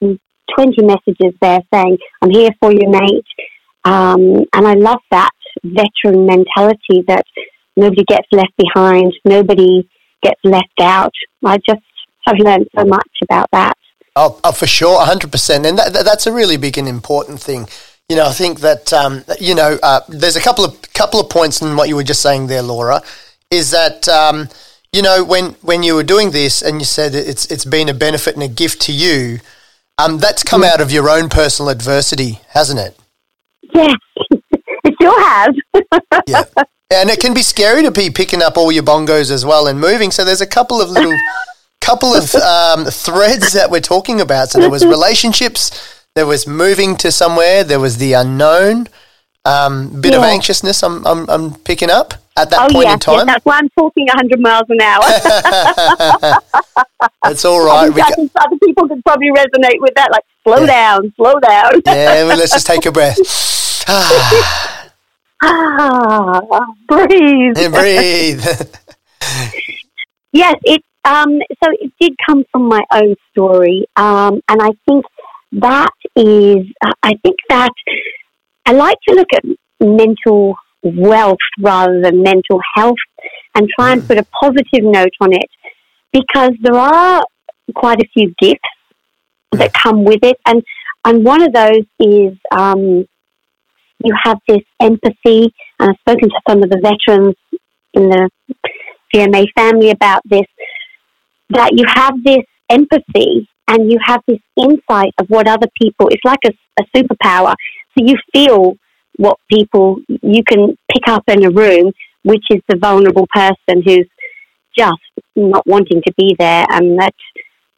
20 0.00 0.82
messages 0.82 1.34
there 1.40 1.60
saying, 1.72 1.98
"I'm 2.22 2.30
here 2.30 2.50
for 2.60 2.72
you, 2.72 2.88
mate." 2.88 3.26
Um, 3.84 4.44
and 4.52 4.66
I 4.66 4.74
love 4.74 5.00
that 5.12 5.30
veteran 5.62 6.26
mentality 6.26 7.04
that 7.06 7.24
nobody 7.76 8.04
gets 8.08 8.26
left 8.32 8.52
behind, 8.56 9.12
nobody 9.24 9.88
gets 10.22 10.40
left 10.44 10.80
out. 10.80 11.12
I 11.44 11.58
just 11.58 11.82
have 12.26 12.36
learned 12.38 12.66
so 12.76 12.84
much 12.84 13.10
about 13.22 13.48
that. 13.52 13.76
Oh, 14.16 14.40
oh, 14.44 14.52
for 14.52 14.66
sure, 14.66 15.04
hundred 15.04 15.30
percent, 15.30 15.66
and 15.66 15.78
that, 15.78 15.92
that, 15.92 16.04
that's 16.04 16.26
a 16.26 16.32
really 16.32 16.56
big 16.56 16.78
and 16.78 16.88
important 16.88 17.40
thing. 17.40 17.68
You 18.08 18.16
know, 18.16 18.26
I 18.26 18.32
think 18.32 18.60
that 18.60 18.92
um, 18.92 19.24
you 19.38 19.54
know, 19.54 19.78
uh, 19.82 20.00
there's 20.08 20.36
a 20.36 20.40
couple 20.40 20.64
of 20.64 20.80
couple 20.94 21.20
of 21.20 21.28
points 21.28 21.60
in 21.60 21.76
what 21.76 21.88
you 21.88 21.96
were 21.96 22.02
just 22.02 22.22
saying 22.22 22.46
there, 22.46 22.62
Laura. 22.62 23.02
Is 23.50 23.72
that 23.72 24.08
um, 24.08 24.48
you 24.92 25.02
know 25.02 25.22
when 25.22 25.52
when 25.60 25.82
you 25.82 25.94
were 25.94 26.02
doing 26.02 26.30
this 26.30 26.62
and 26.62 26.80
you 26.80 26.86
said 26.86 27.14
it's 27.14 27.50
it's 27.50 27.66
been 27.66 27.88
a 27.90 27.94
benefit 27.94 28.34
and 28.34 28.42
a 28.42 28.48
gift 28.48 28.80
to 28.82 28.92
you, 28.92 29.40
um, 29.98 30.18
that's 30.18 30.42
come 30.42 30.64
out 30.64 30.80
of 30.80 30.90
your 30.90 31.10
own 31.10 31.28
personal 31.28 31.68
adversity, 31.68 32.40
hasn't 32.48 32.80
it? 32.80 32.98
Yeah, 33.74 33.94
sure 35.06 35.24
has. 35.24 35.54
Yeah. 36.26 36.44
And 36.90 37.08
it 37.10 37.20
can 37.20 37.34
be 37.34 37.42
scary 37.42 37.82
to 37.82 37.90
be 37.90 38.10
picking 38.10 38.42
up 38.42 38.56
all 38.56 38.70
your 38.70 38.84
bongos 38.84 39.32
as 39.32 39.44
well 39.44 39.66
and 39.66 39.80
moving. 39.80 40.12
So 40.12 40.24
there's 40.24 40.40
a 40.40 40.46
couple 40.46 40.80
of 40.80 40.88
little, 40.88 41.16
couple 41.80 42.14
of 42.14 42.32
um, 42.36 42.84
threads 42.84 43.54
that 43.54 43.70
we're 43.70 43.80
talking 43.80 44.20
about. 44.20 44.50
So 44.50 44.60
there 44.60 44.70
was 44.70 44.86
relationships, 44.86 46.04
there 46.14 46.26
was 46.26 46.46
moving 46.46 46.94
to 46.98 47.10
somewhere, 47.10 47.64
there 47.64 47.80
was 47.80 47.98
the 47.98 48.12
unknown, 48.12 48.86
um, 49.44 50.00
bit 50.00 50.14
of 50.14 50.22
anxiousness. 50.22 50.84
I'm, 50.84 51.04
I'm, 51.06 51.28
I'm 51.28 51.54
picking 51.54 51.90
up 51.90 52.14
at 52.36 52.50
that 52.50 52.70
oh, 52.70 52.72
point 52.72 52.88
in 52.88 52.98
time. 52.98 53.16
yes, 53.16 53.26
that's 53.26 53.44
why 53.44 53.58
I'm 53.58 53.68
talking 53.70 54.06
100 54.06 54.40
miles 54.40 54.66
an 54.68 54.80
hour. 54.80 55.02
That's 57.22 57.44
all 57.44 57.64
right. 57.64 57.90
I 57.92 58.10
think 58.10 58.32
other 58.36 58.56
people 58.62 58.88
could 58.88 59.04
probably 59.04 59.30
resonate 59.30 59.80
with 59.80 59.94
that. 59.96 60.10
Like, 60.12 60.24
slow 60.44 60.66
down, 60.66 61.12
slow 61.16 61.40
down. 61.40 61.72
yeah, 61.86 62.24
well, 62.24 62.36
let's 62.36 62.52
just 62.52 62.66
take 62.66 62.86
a 62.86 62.92
breath. 62.92 63.18
Ah, 65.42 66.40
breathe. 66.88 67.58
and 67.58 67.74
breathe. 67.74 68.44
Yes, 70.32 70.56
it. 70.64 70.82
Um, 71.04 71.38
so 71.62 71.70
it 71.80 71.92
did 71.98 72.12
come 72.28 72.44
from 72.52 72.68
my 72.68 72.82
own 72.92 73.14
story, 73.30 73.86
um, 73.96 74.40
and 74.48 74.60
I 74.60 74.70
think 74.86 75.04
that 75.52 75.94
is. 76.14 76.66
I 77.02 77.12
think 77.22 77.36
that 77.48 77.72
I 78.66 78.72
like 78.72 78.98
to 79.08 79.14
look 79.14 79.28
at 79.32 79.44
mental 79.80 80.56
wealth 80.82 81.38
rather 81.60 82.02
than 82.02 82.22
mental 82.22 82.60
health, 82.74 82.98
and 83.54 83.66
try 83.78 83.92
and 83.92 84.06
put 84.06 84.18
a 84.18 84.26
positive 84.38 84.82
note 84.82 85.12
on 85.20 85.32
it, 85.32 85.48
because 86.12 86.52
there 86.60 86.74
are 86.74 87.24
quite 87.74 88.02
a 88.02 88.08
few 88.12 88.34
gifts 88.38 88.60
that 89.52 89.72
come 89.72 90.04
with 90.04 90.22
it, 90.22 90.38
and 90.44 90.62
and 91.06 91.24
one 91.24 91.40
of 91.40 91.52
those 91.52 91.84
is 92.00 92.36
um, 92.50 93.06
you 94.04 94.14
have 94.24 94.38
this 94.48 94.62
empathy, 94.80 95.52
and 95.78 95.90
I've 95.90 95.96
spoken 96.00 96.28
to 96.28 96.40
some 96.48 96.62
of 96.62 96.70
the 96.70 96.80
veterans 96.80 97.34
in 97.94 98.08
the 98.08 98.30
VMA 99.14 99.46
family 99.54 99.90
about 99.90 100.22
this, 100.24 100.46
that 101.50 101.72
you 101.72 101.84
have 101.88 102.14
this 102.24 102.44
empathy 102.68 103.48
and 103.68 103.90
you 103.90 103.98
have 104.04 104.20
this 104.26 104.38
insight 104.56 105.12
of 105.18 105.26
what 105.28 105.48
other 105.48 105.66
people, 105.80 106.08
it's 106.08 106.24
like 106.24 106.38
a, 106.44 106.52
a 106.80 106.84
superpower. 106.96 107.54
So 107.96 108.04
you 108.04 108.16
feel 108.32 108.76
what 109.16 109.38
people, 109.50 109.98
you 110.08 110.42
can 110.44 110.76
pick 110.92 111.08
up 111.08 111.24
in 111.28 111.44
a 111.44 111.50
room, 111.50 111.92
which 112.22 112.44
is 112.50 112.60
the 112.68 112.76
vulnerable 112.76 113.26
person 113.32 113.82
who's 113.84 114.08
just 114.76 115.00
not 115.34 115.66
wanting 115.66 116.02
to 116.06 116.12
be 116.16 116.36
there 116.38 116.66
and 116.70 116.98
that 117.00 117.14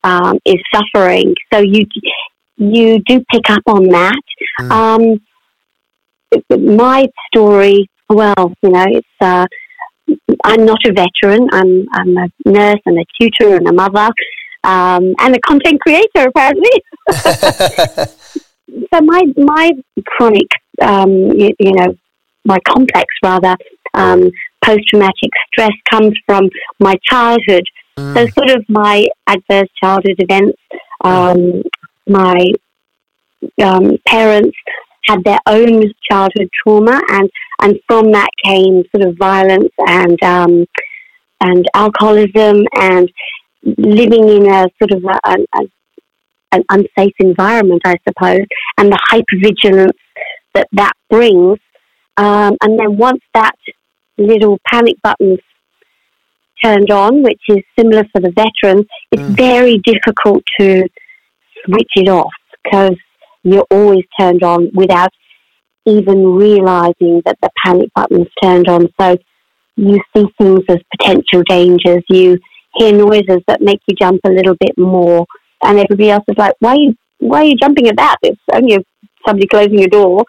um, 0.05 0.39
is 0.45 0.57
suffering. 0.75 1.35
So 1.53 1.61
you, 1.61 1.87
you 2.57 3.01
do 3.01 3.25
pick 3.31 3.49
up 3.49 3.63
on 3.67 3.85
that. 3.89 4.23
Mm. 4.61 4.71
Um, 4.71 5.21
my 6.51 7.07
story, 7.29 7.89
well, 8.09 8.53
you 8.63 8.71
know, 8.71 8.85
it's 8.89 9.07
uh, 9.21 9.47
I'm 10.45 10.65
not 10.65 10.79
a 10.87 10.93
veteran. 10.93 11.49
I'm 11.53 11.87
I'm 11.93 12.17
a 12.17 12.29
nurse 12.47 12.81
and 12.87 12.99
a 12.99 13.05
tutor 13.21 13.57
and 13.57 13.69
a 13.69 13.73
mother 13.73 14.11
um, 14.65 15.15
and 15.21 15.35
a 15.35 15.41
content 15.41 15.81
creator 15.81 16.29
apparently. 16.29 16.71
so 17.13 19.01
my 19.01 19.23
my 19.37 19.71
chronic, 20.07 20.49
um, 20.83 21.11
you, 21.11 21.53
you, 21.59 21.73
know, 21.73 21.95
my 22.45 22.59
complex 22.67 23.07
rather 23.23 23.57
um, 23.95 24.31
post 24.65 24.81
traumatic 24.89 25.31
stress 25.53 25.73
comes 25.91 26.15
from 26.27 26.49
my 26.79 26.95
childhood. 27.05 27.65
Mm. 27.97 28.15
So 28.15 28.27
sort 28.29 28.51
of 28.57 28.65
my 28.69 29.07
adverse 29.27 29.69
childhood 29.83 30.17
events, 30.19 30.59
um, 31.05 31.63
my 32.07 32.53
um, 33.63 33.97
parents 34.07 34.57
had 35.05 35.25
their 35.25 35.39
own 35.47 35.85
childhood 36.11 36.49
trauma, 36.63 37.01
and 37.11 37.31
and 37.61 37.79
from 37.87 38.13
that 38.13 38.31
came 38.45 38.85
sort 38.95 39.09
of 39.09 39.17
violence 39.19 39.73
and 39.87 40.23
um, 40.23 40.67
and 41.41 41.67
alcoholism 41.75 42.65
and 42.75 43.11
living 43.63 44.29
in 44.29 44.47
a 44.51 44.67
sort 44.79 44.93
of 44.93 45.05
a, 45.05 45.37
a, 45.55 45.61
an 46.53 46.65
unsafe 46.71 47.15
environment, 47.19 47.83
I 47.85 47.97
suppose, 48.07 48.47
and 48.79 48.91
the 48.91 48.99
hypervigilance 49.11 49.99
that 50.55 50.69
that 50.73 50.93
brings. 51.11 51.59
Um, 52.17 52.57
and 52.63 52.79
then 52.79 52.97
once 52.97 53.21
that 53.35 53.55
little 54.17 54.59
panic 54.67 54.97
button's 55.03 55.39
turned 56.63 56.91
on, 56.91 57.23
which 57.23 57.41
is 57.49 57.59
similar 57.79 58.05
for 58.13 58.21
the 58.21 58.33
veterans, 58.33 58.87
it's 59.13 59.23
mm. 59.23 59.37
very 59.37 59.79
difficult 59.79 60.43
to 60.59 60.89
switch 61.65 61.91
it 61.97 62.09
off 62.09 62.33
because 62.65 62.97
you're 63.53 63.67
always 63.71 64.05
turned 64.19 64.43
on 64.43 64.71
without 64.75 65.11
even 65.87 66.35
realizing 66.35 67.23
that 67.25 67.39
the 67.41 67.51
panic 67.65 67.89
button's 67.95 68.29
turned 68.43 68.69
on. 68.69 68.89
So 69.01 69.17
you 69.77 70.01
see 70.15 70.27
things 70.39 70.61
as 70.69 70.79
potential 70.99 71.43
dangers. 71.49 72.03
You 72.09 72.39
hear 72.75 72.93
noises 72.93 73.43
that 73.47 73.63
make 73.63 73.81
you 73.87 73.95
jump 73.99 74.21
a 74.25 74.31
little 74.31 74.57
bit 74.61 74.77
more, 74.77 75.27
and 75.63 75.79
everybody 75.79 76.11
else 76.11 76.25
is 76.29 76.37
like, 76.37 76.55
"Why 76.61 76.73
are 76.73 76.77
you, 76.77 76.95
why 77.19 77.39
are 77.43 77.45
you 77.45 77.57
jumping 77.57 77.89
at 77.89 77.97
that? 77.97 78.17
It's 78.23 78.41
only 78.53 78.85
somebody 79.27 79.47
closing 79.47 79.79
your 79.79 79.89
door." 79.89 80.25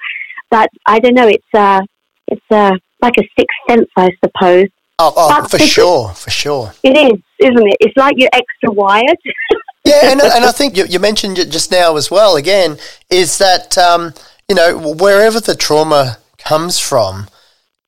But 0.50 0.70
I 0.86 1.00
don't 1.00 1.16
know. 1.16 1.28
It's 1.28 1.54
uh, 1.54 1.82
it's 2.28 2.52
uh, 2.52 2.72
like 3.02 3.16
a 3.18 3.24
sixth 3.38 3.58
sense, 3.68 3.90
I 3.98 4.10
suppose. 4.24 4.68
Oh, 5.02 5.14
oh 5.16 5.48
for 5.48 5.60
sure, 5.60 6.10
for 6.10 6.30
sure. 6.30 6.74
It 6.84 6.98
is, 6.98 7.20
isn't 7.40 7.68
it? 7.68 7.78
It's 7.80 7.98
like 7.98 8.16
you're 8.18 8.30
extra 8.34 8.72
wired. 8.72 9.18
yeah, 9.86 10.12
and, 10.12 10.22
and 10.22 10.46
I 10.46 10.52
think 10.52 10.78
you, 10.78 10.86
you 10.86 11.00
mentioned 11.00 11.39
it 11.39 11.50
just 11.50 11.72
now 11.72 11.96
as 11.96 12.12
well. 12.12 12.36
Again, 12.36 12.78
is 13.10 13.38
that 13.38 13.78
um, 13.78 14.13
you 14.48 14.56
know 14.56 14.78
wherever 14.78 15.39
the 15.39 15.56
trauma 15.56 16.18
comes 16.38 16.80
from, 16.80 17.28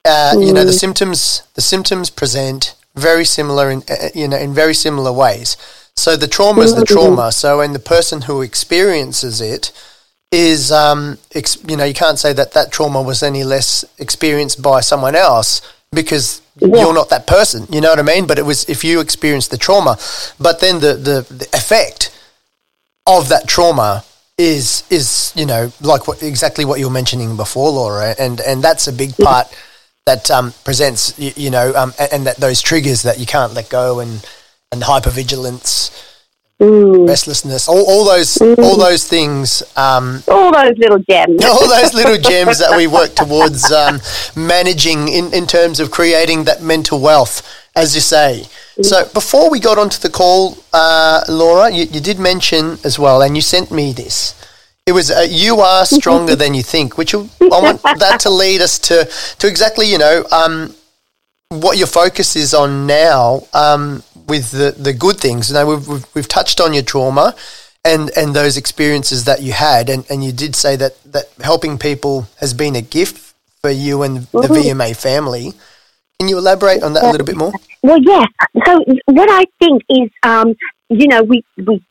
uh, 0.06 0.34
mm. 0.36 0.47
you 0.47 0.54
know 0.54 0.63
the 0.63 0.71
mm. 0.71 0.80
symptoms 0.80 1.43
the 1.56 1.62
symptoms 1.62 2.10
present 2.10 2.75
very 2.95 3.25
similar 3.25 3.69
in 3.69 3.84
uh, 3.89 4.10
you 4.15 4.27
know 4.27 4.38
in 4.38 4.54
very 4.54 4.73
similar 4.73 5.12
ways. 5.12 5.58
So 5.95 6.15
the 6.15 6.27
trauma 6.27 6.62
is 6.62 6.73
the 6.73 6.84
mm-hmm. 6.84 6.93
trauma. 6.93 7.32
So 7.32 7.60
and 7.60 7.75
the 7.75 7.80
person 7.80 8.21
who 8.21 8.41
experiences 8.41 9.41
it 9.41 9.71
is 10.32 10.71
um, 10.71 11.17
ex- 11.36 11.62
you 11.67 11.75
know 11.75 11.84
you 11.84 11.93
can't 11.93 12.17
say 12.17 12.34
that 12.34 12.54
that 12.54 12.71
trauma 12.71 13.01
was 13.01 13.21
any 13.21 13.43
less 13.43 13.84
experienced 13.97 14.62
by 14.62 14.80
someone 14.80 15.15
else 15.15 15.62
because 15.91 16.41
yeah. 16.60 16.67
you're 16.82 16.93
not 16.93 17.10
that 17.10 17.27
person. 17.27 17.67
You 17.69 17.82
know 17.82 17.89
what 17.89 17.99
I 17.99 18.04
mean? 18.04 18.27
But 18.27 18.39
it 18.39 18.45
was 18.45 18.67
if 18.69 18.84
you 18.84 18.99
experienced 18.99 19.51
the 19.51 19.58
trauma, 19.58 19.97
but 20.39 20.60
then 20.60 20.80
the 20.80 20.93
the, 20.93 21.34
the 21.34 21.47
effect 21.54 22.17
of 23.08 23.30
that 23.30 23.47
trauma 23.47 24.04
is 24.38 24.84
is 24.89 25.34
you 25.36 25.45
know 25.45 25.71
like 25.82 26.08
what 26.08 26.23
exactly 26.23 26.65
what 26.65 26.80
you 26.80 26.86
were 26.86 26.93
mentioning 26.93 27.36
before, 27.36 27.71
Laura, 27.71 28.15
and 28.17 28.39
and 28.41 28.63
that's 28.63 28.88
a 28.88 28.93
big 28.93 29.15
part 29.17 29.47
that 30.06 30.32
um, 30.32 30.54
presents 30.63 31.17
you, 31.19 31.32
you 31.36 31.49
know 31.49 31.73
um, 31.75 31.93
and, 31.99 32.13
and, 32.13 32.27
that 32.27 32.38
those 32.38 32.62
triggers 32.62 33.04
that 33.04 33.19
you 33.19 33.25
can't 33.25 33.54
let 33.54 33.69
go 33.69 33.99
and 33.99 34.25
and 34.71 34.82
hypervigilance 34.82 36.11
mm. 36.62 37.08
restlessness, 37.08 37.67
all, 37.67 37.84
all 37.89 38.06
those, 38.06 38.36
mm. 38.36 38.58
all 38.60 38.78
those 38.78 39.08
things. 39.08 39.63
Um, 39.76 40.24
all 40.28 40.52
those 40.52 40.78
little 40.78 41.00
gems. 41.00 41.43
all 41.45 41.67
those 41.67 41.93
little 41.93 42.17
gems 42.32 42.60
that 42.60 42.76
we 42.78 42.88
work 42.88 43.15
towards 43.15 43.71
um, 43.71 44.00
managing 44.36 45.08
in, 45.08 45.34
in 45.34 45.47
terms 45.47 45.80
of 45.80 45.91
creating 45.91 46.45
that 46.45 46.62
mental 46.62 47.00
wealth, 47.00 47.41
as 47.76 47.95
you 47.95 48.02
say. 48.02 48.43
Mm. 48.78 48.86
So 48.86 49.10
before 49.13 49.50
we 49.50 49.60
got 49.60 49.78
onto 49.78 50.00
the 50.00 50.10
call, 50.10 50.58
uh, 50.71 51.21
Laura, 51.28 51.71
you, 51.71 51.86
you 51.86 52.00
did 52.00 52.19
mention 52.19 52.78
as 52.84 53.00
well, 53.00 53.21
and 53.21 53.36
you 53.36 53.41
sent 53.41 53.71
me 53.71 53.91
this. 53.91 54.36
It 54.88 54.93
was 54.93 55.12
uh, 55.12 55.28
you 55.30 55.60
are 55.60 55.86
stronger 55.86 56.36
than 56.36 56.56
you 56.56 56.63
think, 56.63 56.97
which 56.97 57.13
I 57.13 57.19
want 57.39 57.84
that 57.84 58.19
to 58.21 58.32
lead 58.32 58.62
us 58.62 58.80
to 58.80 59.06
to 59.38 59.47
exactly 59.47 59.86
you 59.86 60.00
know 60.00 60.26
um, 60.32 60.76
what 61.50 61.78
your 61.78 61.86
focus 61.86 62.36
is 62.36 62.56
on 62.56 62.88
now. 62.88 63.43
With 64.27 64.51
the, 64.51 64.71
the 64.77 64.93
good 64.93 65.17
things. 65.17 65.51
Now 65.51 65.67
we've, 65.67 65.88
we've, 65.88 66.05
we've 66.15 66.27
touched 66.27 66.62
on 66.62 66.73
your 66.73 66.84
trauma 66.84 67.36
and, 67.84 68.12
and 68.15 68.36
those 68.36 68.57
experiences 68.57 69.25
that 69.25 69.41
you 69.41 69.53
had, 69.53 69.89
and, 69.89 70.05
and 70.10 70.23
you 70.23 70.31
did 70.31 70.55
say 70.55 70.75
that, 70.75 71.01
that 71.12 71.25
helping 71.41 71.77
people 71.77 72.27
has 72.38 72.53
been 72.53 72.75
a 72.75 72.81
gift 72.81 73.34
for 73.62 73.69
you 73.69 74.03
and 74.03 74.17
the 74.17 74.21
mm-hmm. 74.23 74.81
VMA 74.81 74.95
family. 74.95 75.53
Can 76.19 76.27
you 76.27 76.38
elaborate 76.38 76.84
on 76.84 76.93
that 76.93 77.03
a 77.03 77.12
little 77.12 77.25
bit 77.25 77.36
more? 77.36 77.51
Well, 77.81 77.99
yeah. 77.99 78.25
So 78.65 78.84
what 79.05 79.29
I 79.31 79.45
think 79.60 79.81
is, 79.89 80.10
um, 80.21 80.55
you 80.89 81.07
know, 81.07 81.23
we, 81.23 81.43
we 81.57 81.84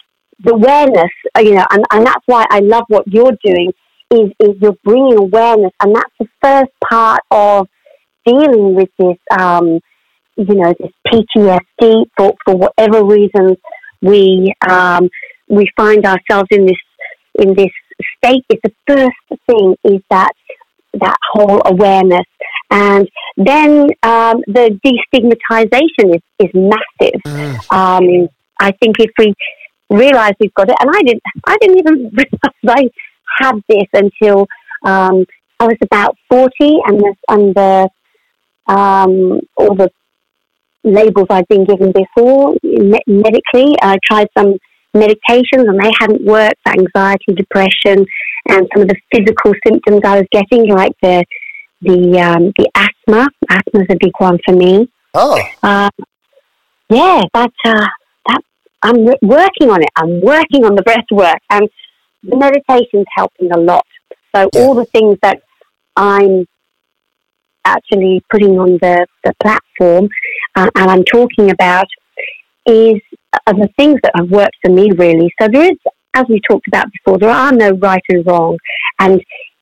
the 0.42 0.54
awareness, 0.54 1.10
uh, 1.36 1.40
you 1.40 1.54
know, 1.54 1.66
and, 1.70 1.84
and 1.90 2.06
that's 2.06 2.22
why 2.26 2.46
I 2.50 2.60
love 2.60 2.84
what 2.88 3.06
you're 3.06 3.36
doing 3.44 3.72
is, 4.10 4.30
is 4.40 4.56
you're 4.60 4.76
bringing 4.84 5.18
awareness, 5.18 5.72
and 5.82 5.94
that's 5.94 6.14
the 6.18 6.28
first 6.42 6.70
part 6.88 7.22
of 7.30 7.68
dealing 8.24 8.74
with 8.74 8.88
this 8.98 9.18
um, 9.38 9.80
you 10.48 10.54
know, 10.54 10.74
this 10.78 10.92
PTSD 11.06 12.04
for, 12.16 12.34
for 12.44 12.56
whatever 12.56 13.04
reasons 13.04 13.56
we 14.00 14.52
um, 14.68 15.08
we 15.48 15.66
find 15.76 16.04
ourselves 16.06 16.48
in 16.50 16.66
this 16.66 16.78
in 17.38 17.54
this 17.54 17.70
state. 18.16 18.44
Is 18.48 18.58
the 18.62 18.72
first 18.86 19.40
thing 19.46 19.76
is 19.84 20.00
that 20.10 20.32
that 20.94 21.16
whole 21.32 21.60
awareness, 21.66 22.26
and 22.70 23.08
then 23.36 23.88
um, 24.02 24.40
the 24.46 24.78
destigmatization 24.84 26.16
is 26.16 26.22
is 26.38 26.50
massive. 26.54 27.20
Mm. 27.26 27.72
Um, 27.72 28.28
I 28.58 28.72
think 28.72 28.96
if 28.98 29.10
we 29.18 29.34
realize 29.90 30.32
we've 30.40 30.54
got 30.54 30.70
it, 30.70 30.76
and 30.80 30.90
I 30.90 31.02
didn't 31.02 31.22
I 31.46 31.56
didn't 31.60 31.78
even 31.78 31.94
realize 32.14 32.66
I 32.66 32.90
had 33.38 33.60
this 33.68 33.88
until 33.92 34.46
um, 34.84 35.26
I 35.58 35.66
was 35.66 35.76
about 35.82 36.16
forty, 36.28 36.78
and 36.86 36.98
the, 36.98 37.14
and 37.28 37.54
the 37.54 37.90
um, 38.66 39.40
all 39.56 39.74
the 39.74 39.90
labels 40.84 41.26
I'd 41.30 41.48
been 41.48 41.64
given 41.64 41.92
before 41.92 42.54
me- 42.62 43.02
medically. 43.06 43.76
I 43.82 43.98
tried 44.04 44.28
some 44.36 44.56
medications 44.94 45.68
and 45.68 45.78
they 45.78 45.92
hadn't 46.00 46.24
worked 46.24 46.56
for 46.64 46.72
anxiety, 46.72 47.34
depression, 47.34 48.06
and 48.48 48.68
some 48.72 48.82
of 48.82 48.88
the 48.88 48.96
physical 49.14 49.52
symptoms 49.66 50.00
I 50.04 50.18
was 50.18 50.26
getting, 50.32 50.68
like 50.68 50.92
the 51.02 51.24
the 51.82 52.20
um, 52.20 52.52
the 52.56 52.68
asthma. 52.74 53.28
Asthma 53.48 53.80
is 53.80 53.86
a 53.90 53.96
big 53.98 54.12
one 54.18 54.38
for 54.44 54.54
me. 54.54 54.90
Oh, 55.14 55.40
uh, 55.62 55.90
yeah, 56.88 57.22
but 57.32 57.52
uh, 57.64 57.86
that 58.26 58.40
I'm 58.82 59.04
working 59.22 59.70
on 59.70 59.82
it. 59.82 59.90
I'm 59.96 60.20
working 60.20 60.64
on 60.64 60.74
the 60.74 60.82
breath 60.82 61.06
work, 61.10 61.38
and 61.50 61.68
the 62.22 62.36
meditation's 62.36 63.06
helping 63.14 63.52
a 63.52 63.58
lot. 63.58 63.86
So 64.34 64.48
all 64.56 64.74
the 64.74 64.84
things 64.86 65.18
that 65.22 65.40
I'm 65.96 66.46
actually 67.70 68.22
putting 68.30 68.58
on 68.58 68.78
the, 68.82 69.06
the 69.24 69.32
platform 69.42 70.08
uh, 70.56 70.68
and 70.74 70.90
I'm 70.90 71.04
talking 71.04 71.50
about 71.50 71.86
is 72.66 73.00
the 73.46 73.68
things 73.76 73.98
that 74.02 74.12
have 74.14 74.30
worked 74.30 74.56
for 74.62 74.70
me 74.70 74.90
really. 74.92 75.32
So 75.40 75.48
there 75.48 75.70
is, 75.70 75.78
as 76.14 76.24
we 76.28 76.40
talked 76.48 76.66
about 76.66 76.86
before, 76.92 77.18
there 77.18 77.30
are 77.30 77.52
no 77.52 77.70
right 77.70 78.02
and 78.08 78.26
wrong, 78.26 78.58
and 78.98 79.20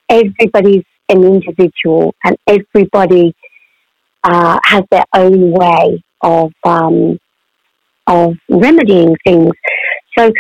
everybody's 0.08 0.84
an 1.08 1.24
individual, 1.24 2.14
and 2.24 2.36
everybody 2.46 3.34
uh, 4.24 4.58
has 4.64 4.84
their 4.90 5.04
own 5.14 5.52
way 5.52 6.02
of 6.22 6.52
um, 6.64 7.18
of 8.06 8.34
remedying 8.48 9.16
things. 9.24 9.52
So 10.16 10.32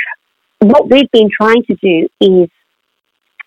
what 0.60 0.90
we've 0.90 1.10
been 1.12 1.28
trying 1.38 1.62
to 1.64 1.76
do 1.82 2.08
is 2.20 2.48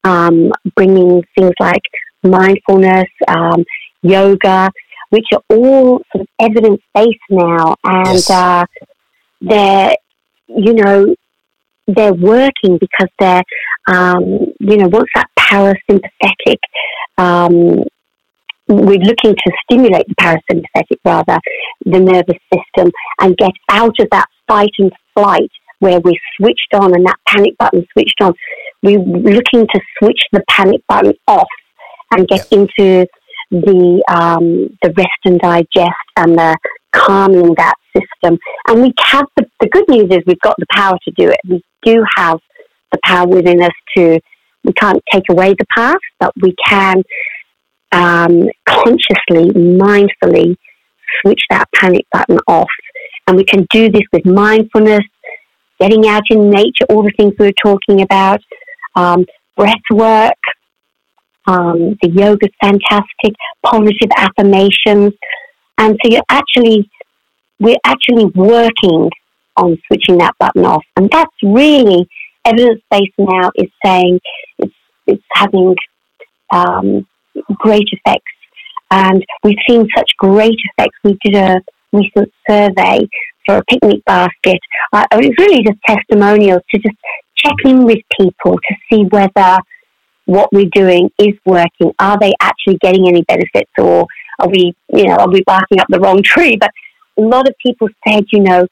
um, 0.04 0.52
bringing 0.76 1.24
things 1.36 1.54
like 1.60 1.82
mindfulness, 2.24 3.10
um, 3.28 3.66
yoga, 4.02 4.72
which 5.10 5.26
are 5.34 5.42
all 5.50 6.02
sort 6.12 6.22
of 6.22 6.28
evidence 6.40 6.82
based 6.94 7.20
now, 7.30 7.76
and 7.84 8.08
yes. 8.08 8.30
uh, 8.30 8.66
they're 9.42 9.96
you 10.48 10.74
know 10.74 11.16
they're 11.88 12.14
working 12.14 12.78
because 12.78 13.10
they're 13.20 13.44
um, 13.88 14.54
you 14.60 14.78
know 14.78 14.88
once 14.88 15.10
that 15.16 15.28
parasympathetic 15.40 16.58
um, 17.18 17.84
we're 18.68 19.00
looking 19.00 19.36
to 19.36 19.52
stimulate 19.64 20.06
the 20.08 20.16
parasympathetic 20.16 20.98
rather 21.04 21.40
the 21.86 22.00
nervous 22.00 22.40
system 22.54 22.92
and 23.20 23.36
get 23.38 23.52
out 23.70 23.96
of 24.00 24.08
that 24.12 24.28
fight 24.48 24.72
and 24.80 24.92
flight 25.14 25.52
where 25.80 26.00
we're 26.00 26.14
switched 26.38 26.74
on 26.74 26.94
and 26.94 27.06
that 27.06 27.18
panic 27.28 27.58
button 27.58 27.86
switched 27.92 28.22
on 28.22 28.34
we're 28.84 29.00
looking 29.00 29.68
to 29.68 29.80
switch 30.00 30.22
the 30.32 30.44
panic 30.48 30.82
button 30.88 31.14
off 31.28 31.48
and 32.12 32.28
get 32.28 32.48
yep. 32.52 32.62
into 32.62 33.08
the 33.52 34.04
um, 34.10 34.78
the 34.82 34.94
rest 34.98 35.10
and 35.26 35.40
digest 35.40 36.08
and 36.18 36.38
the 36.38 36.58
calming 36.94 37.54
that 37.56 37.76
system. 37.96 38.40
And 38.68 38.82
we 38.82 38.94
have 39.00 39.26
the, 39.38 39.46
the 39.60 39.70
good 39.70 39.86
news 39.88 40.10
is 40.10 40.20
we've 40.26 40.40
got 40.40 40.56
the 40.58 40.66
power 40.72 40.98
to 41.04 41.12
do 41.18 41.30
it. 41.30 41.40
We 41.48 41.64
do 41.84 42.04
have 42.18 42.40
the 42.92 43.00
power 43.04 43.28
within 43.28 43.62
us 43.62 43.72
to. 43.98 44.20
We 44.64 44.74
can't 44.74 45.02
take 45.12 45.24
away 45.30 45.56
the 45.58 45.66
past, 45.76 46.04
but 46.20 46.32
we 46.40 46.54
can 46.68 47.02
um, 47.92 48.48
consciously, 48.68 49.50
mindfully 49.54 50.56
switch 51.22 51.42
that 51.50 51.68
panic 51.74 52.06
button 52.12 52.40
off. 52.48 52.70
And 53.28 53.38
we 53.38 53.44
can 53.44 53.66
do 53.72 53.90
this 53.90 54.04
with 54.12 54.26
mindfulness, 54.26 55.04
getting 55.80 56.08
out 56.08 56.24
in 56.30 56.50
nature, 56.50 56.86
all 56.90 57.04
the 57.04 57.12
things 57.18 57.34
we 57.40 57.48
were 57.48 57.54
talking 57.64 58.02
about, 58.02 58.40
um, 58.96 59.26
breath 59.58 59.76
work, 59.92 60.34
um, 61.48 61.98
the 62.02 62.10
yoga 62.10 62.48
is 62.48 62.54
fantastic, 62.62 63.36
positive 63.64 64.10
affirmations. 64.16 65.14
And 65.78 65.98
so 66.04 66.12
you're 66.12 66.24
actually, 66.30 66.90
we're 67.60 67.78
actually 67.84 68.26
working 68.26 69.10
on 69.58 69.78
switching 69.88 70.18
that 70.20 70.36
button 70.40 70.66
off. 70.66 70.84
And 70.96 71.10
that's 71.12 71.32
really 71.44 72.08
evidence 72.46 72.82
based 72.90 73.14
now 73.18 73.52
is 73.56 73.70
saying 73.84 74.20
it's, 74.60 74.74
it's 75.08 75.24
having 75.34 75.76
um, 76.54 77.08
great 77.56 77.88
effects. 77.92 78.32
And 78.92 79.26
we've 79.44 79.58
seen 79.68 79.88
such 79.96 80.12
great 80.18 80.58
effects. 80.78 80.98
We 81.04 81.18
did 81.24 81.36
a 81.36 81.62
recent 81.94 82.32
survey 82.50 83.08
for 83.46 83.58
a 83.58 83.64
picnic 83.66 84.04
basket. 84.06 84.60
Uh, 84.94 85.06
it 85.14 85.16
was 85.16 85.36
really 85.40 85.64
just 85.64 85.80
testimonials 85.88 86.62
to 86.74 86.80
just 86.80 86.98
check 87.36 87.56
in 87.66 87.86
with 87.86 88.00
people 88.20 88.58
to 88.58 88.76
see 88.92 89.04
whether 89.06 89.58
what 90.26 90.52
we're 90.52 90.70
doing 90.74 91.10
is 91.18 91.34
working. 91.46 91.94
Are 92.00 92.18
they 92.20 92.34
actually 92.42 92.78
getting 92.82 93.08
any 93.08 93.24
benefits 93.24 93.72
or 93.78 94.08
are 94.40 94.50
we, 94.50 94.76
you 94.94 95.06
know, 95.06 95.16
are 95.16 95.30
we 95.30 95.44
barking 95.44 95.80
up 95.80 95.88
the 95.90 96.00
wrong 96.00 96.22
tree? 96.24 96.58
But 96.58 96.72
a 97.18 97.22
lot 97.22 97.48
of 97.48 97.56
people 97.62 97.90
said, 98.08 98.26
you 98.32 98.42
know, 98.42 98.68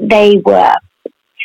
they 0.00 0.40
were 0.44 0.74